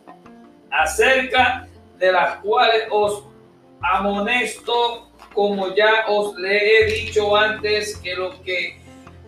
acerca 0.69 1.67
de 1.97 2.12
las 2.12 2.38
cuales 2.38 2.84
os 2.89 3.23
amonesto, 3.82 5.11
como 5.33 5.73
ya 5.75 6.05
os 6.07 6.35
le 6.37 6.57
he 6.57 6.85
dicho 6.85 7.35
antes, 7.35 7.97
que 7.97 8.15
los 8.15 8.35
que 8.39 8.79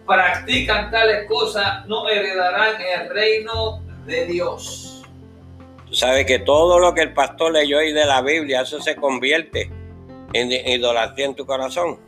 practican 0.05 0.91
tales 0.91 1.27
cosas 1.27 1.85
no 1.87 2.07
heredarán 2.09 2.75
el 2.81 3.09
reino 3.09 3.81
de 4.05 4.25
Dios. 4.25 5.03
Tú 5.87 5.95
sabes 5.95 6.25
que 6.25 6.39
todo 6.39 6.79
lo 6.79 6.93
que 6.93 7.01
el 7.01 7.13
pastor 7.13 7.53
leyó 7.53 7.77
hoy 7.77 7.93
de 7.93 8.05
la 8.05 8.21
Biblia, 8.21 8.61
eso 8.61 8.81
se 8.81 8.95
convierte 8.95 9.69
en 10.33 10.51
idolatría 10.51 11.27
en 11.27 11.35
tu 11.35 11.45
corazón. 11.45 11.99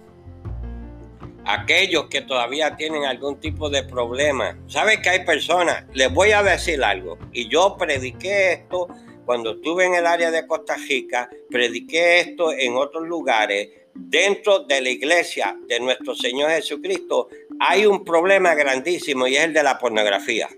Aquellos 1.45 2.05
que 2.09 2.21
todavía 2.21 2.75
tienen 2.75 3.05
algún 3.05 3.39
tipo 3.39 3.69
de 3.69 3.83
problema. 3.83 4.57
Sabes 4.65 4.97
que 4.99 5.09
hay 5.09 5.25
personas, 5.25 5.85
les 5.93 6.11
voy 6.11 6.31
a 6.31 6.41
decir 6.41 6.83
algo, 6.83 7.19
y 7.31 7.47
yo 7.47 7.77
prediqué 7.77 8.53
esto 8.53 8.87
cuando 9.25 9.51
estuve 9.51 9.85
en 9.85 9.95
el 9.95 10.05
área 10.05 10.31
de 10.31 10.45
Costa 10.47 10.75
Rica, 10.75 11.29
prediqué 11.49 12.19
esto 12.19 12.51
en 12.51 12.75
otros 12.75 13.07
lugares. 13.07 13.69
Dentro 13.95 14.59
de 14.59 14.81
la 14.81 14.89
iglesia 14.89 15.57
de 15.67 15.79
nuestro 15.79 16.15
Señor 16.15 16.51
Jesucristo 16.51 17.29
hay 17.59 17.85
un 17.85 18.03
problema 18.03 18.53
grandísimo 18.53 19.25
y 19.25 19.37
es 19.37 19.45
el 19.45 19.53
de 19.53 19.63
la 19.63 19.79
pornografía. 19.79 20.49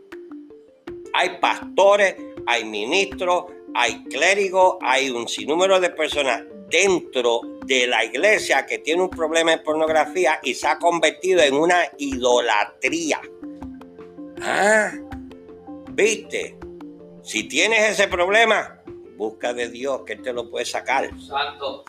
Hay 1.14 1.38
pastores, 1.40 2.16
hay 2.48 2.66
ministros, 2.66 3.46
hay 3.76 4.04
clérigos, 4.06 4.78
hay 4.82 5.12
un 5.12 5.28
sinnúmero 5.28 5.80
de 5.80 5.92
personas 5.92 6.44
dentro 6.70 7.42
de 7.66 7.86
la 7.86 8.04
iglesia 8.04 8.66
que 8.66 8.80
tiene 8.80 9.04
un 9.04 9.10
problema 9.10 9.52
de 9.52 9.60
pornografía 9.60 10.40
y 10.42 10.54
se 10.54 10.68
ha 10.68 10.80
convertido 10.80 11.42
en 11.42 11.56
una 11.56 11.84
idolatría. 12.00 13.22
Ah, 14.42 14.92
viste, 15.92 16.58
si 17.24 17.44
tienes 17.44 17.92
ese 17.92 18.08
problema, 18.08 18.82
busca 19.16 19.54
de 19.54 19.70
Dios 19.70 20.02
que 20.06 20.14
Él 20.14 20.22
te 20.22 20.34
lo 20.34 20.50
puede 20.50 20.66
sacar. 20.66 21.10
Santo. 21.20 21.84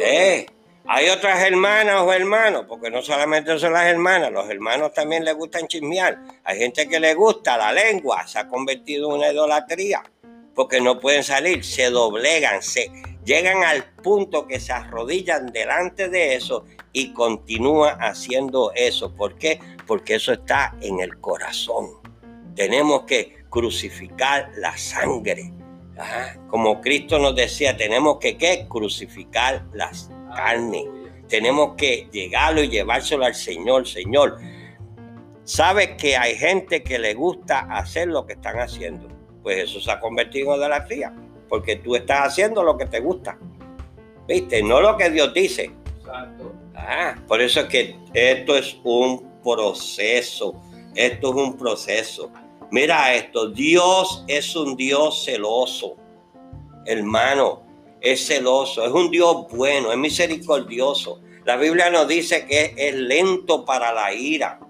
Eh, 0.00 0.46
hay 0.86 1.08
otras 1.08 1.42
hermanas 1.42 2.02
o 2.02 2.12
hermanos, 2.12 2.66
porque 2.68 2.90
no 2.90 3.00
solamente 3.00 3.58
son 3.58 3.72
las 3.72 3.86
hermanas, 3.86 4.30
los 4.30 4.48
hermanos 4.50 4.92
también 4.92 5.24
les 5.24 5.34
gustan 5.34 5.66
chismear. 5.66 6.18
Hay 6.44 6.58
gente 6.58 6.86
que 6.88 7.00
le 7.00 7.14
gusta 7.14 7.56
la 7.56 7.72
lengua, 7.72 8.26
se 8.26 8.38
ha 8.38 8.48
convertido 8.48 9.08
en 9.08 9.16
una 9.16 9.32
idolatría, 9.32 10.02
porque 10.54 10.82
no 10.82 11.00
pueden 11.00 11.24
salir, 11.24 11.64
se 11.64 11.88
doblegan, 11.88 12.62
se 12.62 12.90
llegan 13.24 13.64
al 13.64 13.84
punto 14.02 14.46
que 14.46 14.60
se 14.60 14.72
arrodillan 14.72 15.46
delante 15.46 16.10
de 16.10 16.34
eso 16.34 16.66
y 16.92 17.14
continúan 17.14 17.98
haciendo 18.00 18.70
eso. 18.74 19.14
¿Por 19.14 19.38
qué? 19.38 19.58
Porque 19.86 20.16
eso 20.16 20.34
está 20.34 20.76
en 20.82 21.00
el 21.00 21.18
corazón. 21.18 21.92
Tenemos 22.54 23.04
que 23.04 23.44
crucificar 23.48 24.50
la 24.56 24.76
sangre. 24.76 25.50
Como 26.48 26.80
Cristo 26.80 27.18
nos 27.18 27.34
decía, 27.34 27.76
tenemos 27.76 28.18
que 28.18 28.36
¿qué? 28.36 28.66
crucificar 28.68 29.64
las 29.72 30.10
carne. 30.34 30.86
Tenemos 31.28 31.74
que 31.76 32.08
llegarlo 32.12 32.62
y 32.62 32.68
llevárselo 32.68 33.24
al 33.24 33.34
Señor. 33.34 33.86
Señor, 33.86 34.38
sabes 35.44 35.90
que 35.98 36.16
hay 36.16 36.34
gente 36.36 36.82
que 36.82 36.98
le 36.98 37.14
gusta 37.14 37.60
hacer 37.70 38.08
lo 38.08 38.26
que 38.26 38.34
están 38.34 38.58
haciendo. 38.58 39.08
Pues 39.42 39.64
eso 39.64 39.80
se 39.80 39.90
ha 39.90 40.00
convertido 40.00 40.52
en 40.52 40.60
idolatría. 40.60 41.14
Porque 41.48 41.76
tú 41.76 41.96
estás 41.96 42.28
haciendo 42.28 42.62
lo 42.62 42.76
que 42.76 42.86
te 42.86 43.00
gusta. 43.00 43.38
¿Viste? 44.26 44.62
No 44.62 44.80
lo 44.80 44.96
que 44.96 45.10
Dios 45.10 45.32
dice. 45.34 45.70
Santo. 46.04 46.52
Ah, 46.74 47.14
por 47.28 47.40
eso 47.40 47.60
es 47.60 47.66
que 47.66 47.96
esto 48.12 48.56
es 48.56 48.78
un 48.84 49.40
proceso. 49.42 50.60
Esto 50.94 51.30
es 51.30 51.34
un 51.34 51.56
proceso. 51.56 52.30
Mira 52.70 53.14
esto, 53.14 53.48
Dios 53.50 54.24
es 54.26 54.56
un 54.56 54.76
Dios 54.76 55.24
celoso. 55.24 55.96
Hermano, 56.86 57.63
es 58.04 58.26
celoso, 58.26 58.84
es 58.84 58.92
un 58.92 59.10
Dios 59.10 59.46
bueno, 59.50 59.90
es 59.90 59.98
misericordioso. 59.98 61.20
La 61.46 61.56
Biblia 61.56 61.90
nos 61.90 62.06
dice 62.06 62.46
que 62.46 62.74
es 62.76 62.94
lento 62.94 63.64
para 63.64 63.92
la 63.92 64.12
ira. 64.12 64.60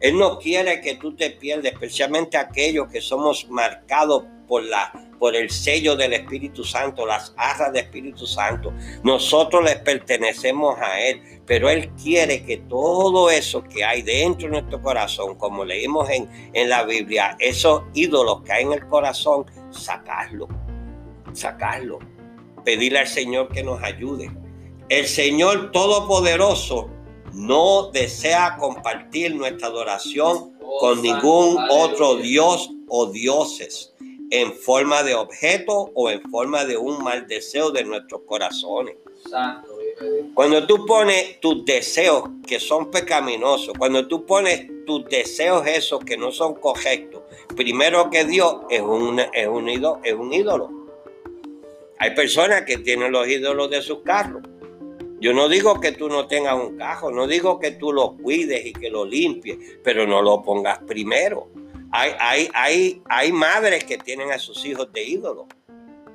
Él 0.00 0.16
no 0.18 0.38
quiere 0.38 0.80
que 0.80 0.94
tú 0.94 1.14
te 1.14 1.30
pierdas, 1.30 1.72
especialmente 1.72 2.38
aquellos 2.38 2.90
que 2.90 3.02
somos 3.02 3.48
marcados 3.50 4.24
por, 4.48 4.64
la, 4.64 4.90
por 5.18 5.36
el 5.36 5.50
sello 5.50 5.94
del 5.94 6.14
Espíritu 6.14 6.64
Santo, 6.64 7.06
las 7.06 7.34
arras 7.36 7.70
del 7.72 7.84
Espíritu 7.84 8.26
Santo. 8.26 8.72
Nosotros 9.04 9.62
les 9.62 9.76
pertenecemos 9.76 10.78
a 10.80 11.00
Él, 11.00 11.42
pero 11.44 11.68
Él 11.68 11.90
quiere 12.02 12.44
que 12.44 12.56
todo 12.56 13.30
eso 13.30 13.62
que 13.62 13.84
hay 13.84 14.00
dentro 14.00 14.48
de 14.48 14.52
nuestro 14.52 14.80
corazón, 14.80 15.36
como 15.36 15.66
leímos 15.66 16.08
en, 16.08 16.28
en 16.54 16.70
la 16.70 16.82
Biblia, 16.84 17.36
esos 17.38 17.82
ídolos 17.92 18.42
que 18.42 18.52
hay 18.52 18.62
en 18.64 18.72
el 18.72 18.86
corazón, 18.88 19.44
sacarlo, 19.70 20.48
sacarlo, 21.34 21.98
pedirle 22.64 23.00
al 23.00 23.06
Señor 23.06 23.48
que 23.48 23.62
nos 23.62 23.82
ayude. 23.82 24.30
El 24.88 25.06
Señor 25.06 25.70
Todopoderoso 25.70 26.90
no 27.32 27.90
desea 27.92 28.56
compartir 28.58 29.34
nuestra 29.34 29.68
adoración 29.68 30.58
con 30.80 31.02
ningún 31.02 31.58
otro 31.70 32.16
Dios 32.16 32.70
o 32.88 33.06
dioses 33.06 33.94
en 34.30 34.52
forma 34.52 35.02
de 35.02 35.14
objeto 35.14 35.90
o 35.94 36.10
en 36.10 36.22
forma 36.30 36.64
de 36.64 36.76
un 36.76 37.02
mal 37.02 37.26
deseo 37.26 37.70
de 37.70 37.84
nuestros 37.84 38.22
corazones. 38.26 38.96
Santo. 39.28 39.80
Cuando 40.34 40.66
tú 40.66 40.86
pones 40.86 41.40
tus 41.40 41.64
deseos 41.64 42.24
que 42.46 42.58
son 42.58 42.90
pecaminosos, 42.90 43.74
cuando 43.78 44.08
tú 44.08 44.24
pones 44.24 44.66
tus 44.86 45.04
deseos 45.06 45.66
esos 45.66 46.02
que 46.04 46.16
no 46.16 46.32
son 46.32 46.54
correctos, 46.54 47.22
primero 47.54 48.08
que 48.08 48.24
Dios 48.24 48.60
es 48.70 48.80
un, 48.80 49.20
es 49.20 49.46
un, 49.46 49.68
ídolo, 49.68 50.00
es 50.02 50.14
un 50.14 50.32
ídolo. 50.32 50.79
Hay 52.00 52.12
personas 52.14 52.62
que 52.62 52.78
tienen 52.78 53.12
los 53.12 53.28
ídolos 53.28 53.68
de 53.68 53.82
sus 53.82 54.00
carros. 54.00 54.42
Yo 55.20 55.34
no 55.34 55.50
digo 55.50 55.78
que 55.80 55.92
tú 55.92 56.08
no 56.08 56.26
tengas 56.26 56.54
un 56.54 56.78
carro, 56.78 57.10
no 57.10 57.26
digo 57.26 57.60
que 57.60 57.72
tú 57.72 57.92
lo 57.92 58.16
cuides 58.16 58.64
y 58.64 58.72
que 58.72 58.88
lo 58.88 59.04
limpies, 59.04 59.58
pero 59.84 60.06
no 60.06 60.22
lo 60.22 60.42
pongas 60.42 60.78
primero. 60.78 61.50
Hay, 61.92 62.12
hay, 62.18 62.48
hay, 62.54 63.02
hay 63.04 63.32
madres 63.32 63.84
que 63.84 63.98
tienen 63.98 64.32
a 64.32 64.38
sus 64.38 64.64
hijos 64.64 64.90
de 64.94 65.04
ídolo. 65.04 65.46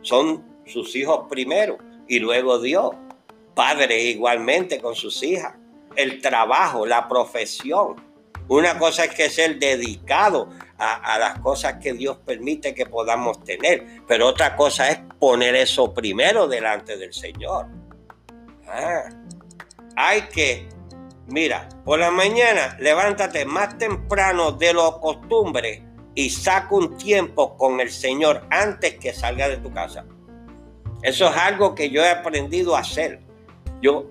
Son 0.01 0.43
sus 0.65 0.95
hijos 0.95 1.27
primero 1.29 1.77
y 2.07 2.17
luego 2.17 2.57
Dios 2.57 2.95
padres 3.53 4.05
igualmente 4.05 4.79
con 4.79 4.95
sus 4.95 5.21
hijas, 5.21 5.53
el 5.95 6.19
trabajo, 6.19 6.87
la 6.87 7.07
profesión. 7.07 7.95
Una 8.47 8.77
cosa 8.77 9.05
es 9.05 9.13
que 9.13 9.29
ser 9.29 9.58
dedicado 9.58 10.49
a, 10.77 11.17
las 11.17 11.39
cosas 11.39 11.75
que 11.81 11.93
Dios 11.93 12.17
permite 12.25 12.75
que 12.75 12.86
podamos 12.86 13.43
tener, 13.43 14.01
pero 14.08 14.27
otra 14.27 14.55
cosa 14.55 14.89
es 14.89 14.99
poner 15.19 15.55
eso 15.55 15.93
primero 15.93 16.47
delante 16.47 16.97
del 16.97 17.13
Señor. 17.13 17.67
Ah, 18.67 19.10
hay 19.95 20.23
que, 20.23 20.67
mira, 21.27 21.69
por 21.86 21.99
la 21.99 22.12
mañana 22.12 22.77
levántate 22.79 23.45
más 23.45 23.77
temprano 23.77 24.51
de 24.51 24.73
lo 24.73 24.99
costumbre 24.99 25.84
y 26.13 26.29
saca 26.29 26.75
un 26.75 26.97
tiempo 26.97 27.58
con 27.58 27.79
el 27.79 27.89
Señor 27.89 28.45
antes 28.49 28.95
que 28.95 29.13
salga 29.13 29.49
de 29.49 29.58
tu 29.58 29.71
casa. 29.71 30.05
Eso 31.01 31.29
es 31.29 31.38
algo 31.38 31.73
que 31.75 31.89
yo 31.89 32.03
he 32.03 32.10
aprendido 32.10 32.75
a 32.75 32.79
hacer. 32.79 33.19
Yo 33.81 34.10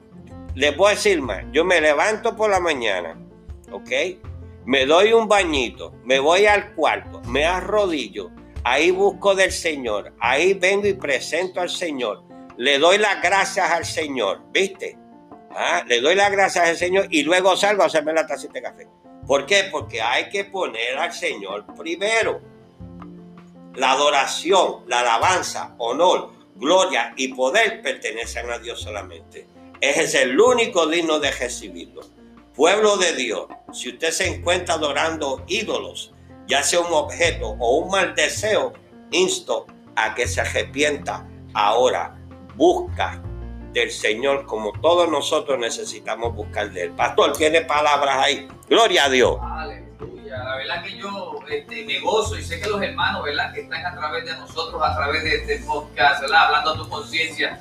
le 0.54 0.72
puedo 0.72 0.94
decir 0.94 1.20
más, 1.20 1.44
yo 1.52 1.64
me 1.64 1.80
levanto 1.80 2.36
por 2.36 2.50
la 2.50 2.60
mañana, 2.60 3.16
¿ok? 3.74 3.90
Me 4.64 4.86
doy 4.86 5.12
un 5.12 5.28
bañito, 5.28 5.92
me 6.04 6.18
voy 6.18 6.46
al 6.46 6.74
cuarto, 6.74 7.20
me 7.26 7.44
arrodillo, 7.44 8.30
ahí 8.64 8.90
busco 8.90 9.34
del 9.34 9.52
Señor, 9.52 10.14
ahí 10.20 10.54
vengo 10.54 10.86
y 10.86 10.94
presento 10.94 11.60
al 11.60 11.68
Señor, 11.68 12.22
le 12.56 12.78
doy 12.78 12.98
las 12.98 13.22
gracias 13.22 13.70
al 13.70 13.84
Señor, 13.84 14.40
¿viste? 14.52 14.96
Ah, 15.50 15.84
le 15.86 16.00
doy 16.00 16.14
las 16.14 16.30
gracias 16.30 16.68
al 16.68 16.76
Señor 16.76 17.06
y 17.10 17.22
luego 17.22 17.56
salgo 17.56 17.82
a 17.82 17.86
hacerme 17.86 18.12
la 18.12 18.26
tacita 18.26 18.54
de 18.54 18.62
café. 18.62 18.88
¿Por 19.26 19.46
qué? 19.46 19.68
Porque 19.70 20.00
hay 20.00 20.28
que 20.28 20.44
poner 20.44 20.98
al 20.98 21.12
Señor 21.12 21.64
primero. 21.76 22.40
La 23.74 23.92
adoración, 23.92 24.84
la 24.86 25.00
alabanza, 25.00 25.74
honor, 25.78 26.30
gloria 26.56 27.12
y 27.16 27.28
poder 27.34 27.82
pertenecen 27.82 28.50
a 28.50 28.58
Dios 28.58 28.80
solamente 28.80 29.54
es 29.92 30.14
el 30.14 30.40
único 30.40 30.86
digno 30.86 31.18
de 31.18 31.30
recibirlo. 31.30 32.02
Pueblo 32.54 32.96
de 32.96 33.14
Dios, 33.14 33.48
si 33.72 33.88
usted 33.88 34.12
se 34.12 34.28
encuentra 34.28 34.74
adorando 34.74 35.42
ídolos, 35.48 36.14
ya 36.46 36.62
sea 36.62 36.80
un 36.80 36.92
objeto 36.92 37.56
o 37.58 37.78
un 37.78 37.90
mal 37.90 38.14
deseo, 38.14 38.72
insto 39.10 39.66
a 39.96 40.14
que 40.14 40.28
se 40.28 40.40
arrepienta 40.40 41.26
ahora. 41.52 42.16
Busca 42.54 43.20
del 43.72 43.90
Señor 43.90 44.46
como 44.46 44.72
todos 44.80 45.10
nosotros 45.10 45.58
necesitamos 45.58 46.32
buscar 46.36 46.70
de. 46.72 46.90
Pastor, 46.90 47.36
tiene 47.36 47.62
palabras 47.62 48.18
ahí. 48.18 48.46
Gloria 48.68 49.06
a 49.06 49.08
Dios. 49.10 49.36
La 50.26 50.56
verdad 50.56 50.82
que 50.82 50.96
yo 50.96 51.38
este, 51.48 51.84
me 51.84 52.00
gozo 52.00 52.36
y 52.36 52.42
sé 52.42 52.60
que 52.60 52.68
los 52.68 52.82
hermanos, 52.82 53.24
¿verdad? 53.24 53.52
Que 53.52 53.60
están 53.60 53.86
a 53.86 53.94
través 53.94 54.24
de 54.24 54.32
nosotros, 54.32 54.82
a 54.82 54.96
través 54.96 55.22
de 55.22 55.36
este 55.36 55.58
podcast, 55.58 56.22
¿verdad? 56.22 56.46
Hablando 56.46 56.70
a 56.70 56.76
tu 56.76 56.88
conciencia. 56.88 57.60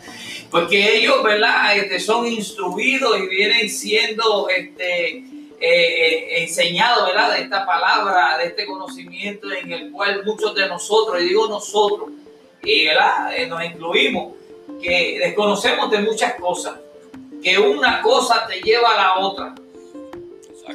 Porque 0.50 0.98
ellos, 0.98 1.22
¿verdad? 1.24 1.78
Este, 1.78 2.00
son 2.00 2.26
instruidos 2.28 3.19
y 3.19 3.28
vienen 3.28 3.69
siendo 3.69 4.50
este, 4.50 5.17
eh, 5.17 5.26
eh, 5.60 6.43
enseñados, 6.43 7.08
¿verdad? 7.08 7.34
De 7.34 7.41
esta 7.43 7.65
palabra, 7.65 8.38
de 8.38 8.48
este 8.48 8.65
conocimiento 8.65 9.52
en 9.52 9.72
el 9.72 9.91
cual 9.91 10.24
muchos 10.26 10.56
de 10.56 10.67
nosotros, 10.67 11.22
y 11.22 11.26
digo 11.26 11.48
nosotros, 11.48 12.10
y, 12.63 12.86
¿verdad? 12.86 13.36
Eh, 13.38 13.48
nos 13.48 13.63
incluimos, 13.63 14.34
que 14.82 15.19
desconocemos 15.19 15.91
de 15.91 16.00
muchas 16.00 16.36
cosas. 16.36 16.76
Que 17.41 17.58
una 17.58 18.02
cosa 18.02 18.46
te 18.48 18.62
lleva 18.62 18.93
a 18.93 18.96
la 18.96 19.17
otra. 19.19 19.56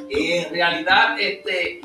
Y 0.09 0.33
en 0.33 0.51
realidad, 0.51 1.19
este, 1.19 1.81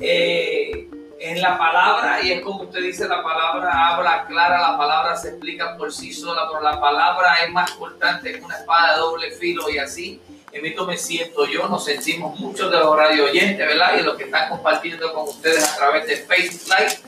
eh, 0.00 0.88
en 1.20 1.40
la 1.40 1.58
palabra, 1.58 2.22
y 2.22 2.32
es 2.32 2.40
como 2.42 2.62
usted 2.62 2.80
dice, 2.80 3.08
la 3.08 3.22
palabra 3.22 3.88
habla 3.88 4.26
clara, 4.26 4.60
la 4.60 4.78
palabra 4.78 5.16
se 5.16 5.30
explica 5.30 5.76
por 5.76 5.92
sí 5.92 6.12
sola, 6.12 6.42
pero 6.48 6.62
la 6.62 6.80
palabra 6.80 7.42
es 7.44 7.50
más 7.50 7.70
cortante 7.72 8.32
que 8.32 8.40
una 8.44 8.58
espada 8.58 8.94
de 8.94 9.00
doble 9.00 9.30
filo 9.32 9.68
y 9.68 9.78
así. 9.78 10.20
En 10.52 10.64
esto 10.64 10.86
me 10.86 10.96
siento 10.96 11.46
yo, 11.46 11.68
nos 11.68 11.84
sentimos 11.84 12.38
muchos 12.38 12.70
de 12.70 12.78
los 12.78 12.96
radio 12.96 13.24
oyentes, 13.24 13.66
¿verdad? 13.66 13.98
Y 13.98 14.02
los 14.02 14.16
que 14.16 14.24
están 14.24 14.48
compartiendo 14.48 15.12
con 15.12 15.28
ustedes 15.28 15.64
a 15.64 15.76
través 15.76 16.06
de 16.06 16.16
Facebook 16.16 16.74
Live. 16.78 16.98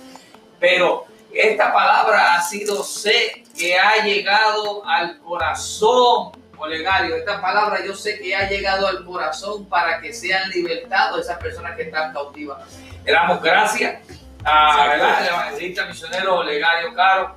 Pero 0.59 1.07
esta 1.33 1.73
palabra 1.73 2.35
ha 2.35 2.43
sido 2.43 2.83
sé 2.83 3.45
que 3.57 3.79
ha 3.79 4.05
llegado 4.05 4.85
al 4.87 5.19
corazón 5.21 6.33
Olegario, 6.61 7.17
esta 7.17 7.41
palabra 7.41 7.83
yo 7.85 7.95
sé 7.95 8.19
que 8.19 8.37
ha 8.37 8.49
llegado 8.49 8.87
al 8.87 9.03
corazón 9.05 9.67
para 9.67 9.99
que 10.01 10.13
sean 10.13 10.51
libertados 10.51 11.21
esas 11.21 11.39
personas 11.39 11.75
que 11.75 11.85
están 11.85 12.13
cautivas. 12.13 12.59
Le 13.05 13.13
damos 13.13 13.43
gracias 13.43 14.03
a 14.45 14.95
el 14.95 15.27
evangelista 15.27 15.87
misionero 15.87 16.41
Olegario 16.41 16.95
Caro 16.95 17.37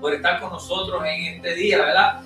por 0.00 0.12
estar 0.12 0.38
con 0.38 0.50
nosotros 0.50 1.02
en 1.06 1.36
este 1.36 1.54
día, 1.54 1.78
¿verdad? 1.78 2.20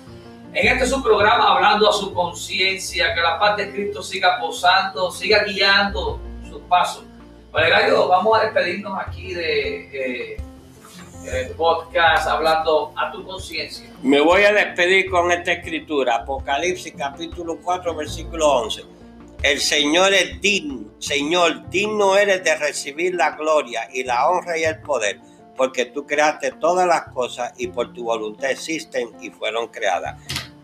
En 0.53 0.67
este 0.67 0.85
su 0.85 1.01
programa 1.01 1.55
hablando 1.55 1.89
a 1.89 1.93
su 1.93 2.13
conciencia, 2.13 3.13
que 3.13 3.21
la 3.21 3.39
paz 3.39 3.55
de 3.55 3.71
Cristo 3.71 4.03
siga 4.03 4.37
posando, 4.37 5.11
siga 5.11 5.43
guiando 5.43 6.19
sus 6.49 6.61
pasos. 6.63 7.05
Olegario, 7.53 8.07
vamos 8.07 8.37
a 8.37 8.43
despedirnos 8.43 8.99
aquí 8.99 9.33
de... 9.33 10.33
Eh, 10.33 10.37
podcast 11.55 12.27
hablando 12.27 12.93
a 12.95 13.11
tu 13.11 13.25
conciencia. 13.25 13.89
Me 14.01 14.21
voy 14.21 14.43
a 14.43 14.53
despedir 14.53 15.09
con 15.09 15.31
esta 15.31 15.53
escritura, 15.53 16.15
Apocalipsis 16.15 16.93
capítulo 16.97 17.59
4, 17.61 17.95
versículo 17.95 18.49
11. 18.61 18.83
El 19.43 19.59
Señor 19.59 20.13
es 20.13 20.39
digno, 20.41 20.89
Señor, 20.99 21.69
digno 21.69 22.17
eres 22.17 22.43
de 22.43 22.55
recibir 22.55 23.13
la 23.15 23.31
gloria 23.31 23.87
y 23.93 24.03
la 24.03 24.29
honra 24.29 24.57
y 24.57 24.63
el 24.63 24.79
poder, 24.81 25.19
porque 25.55 25.85
tú 25.85 26.05
creaste 26.05 26.51
todas 26.53 26.87
las 26.87 27.13
cosas 27.13 27.53
y 27.57 27.67
por 27.67 27.93
tu 27.93 28.05
voluntad 28.05 28.49
existen 28.49 29.09
y 29.21 29.29
fueron 29.29 29.67
creadas. 29.67 30.19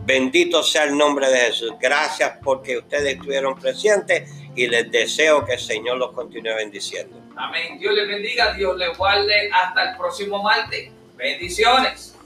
Bendito 0.06 0.64
sea 0.64 0.86
el 0.86 0.98
nombre 0.98 1.30
de 1.30 1.38
Jesús. 1.40 1.74
Gracias 1.80 2.38
porque 2.44 2.78
ustedes 2.78 3.16
estuvieron 3.16 3.56
presentes 3.56 4.30
y 4.56 4.68
les 4.68 4.92
deseo 4.92 5.46
que 5.46 5.54
el 5.54 5.60
Señor 5.60 5.98
los 5.98 6.12
continúe 6.12 6.56
bendiciendo. 6.56 7.22
Amén. 7.36 7.80
Dios 7.80 7.94
les 7.94 8.08
bendiga, 8.08 8.54
Dios 8.54 8.78
les 8.78 8.98
guarde 8.98 9.50
hasta 9.52 9.92
el 9.92 9.98
próximo 9.98 10.42
martes. 10.44 10.92
Bendiciones. 11.16 12.18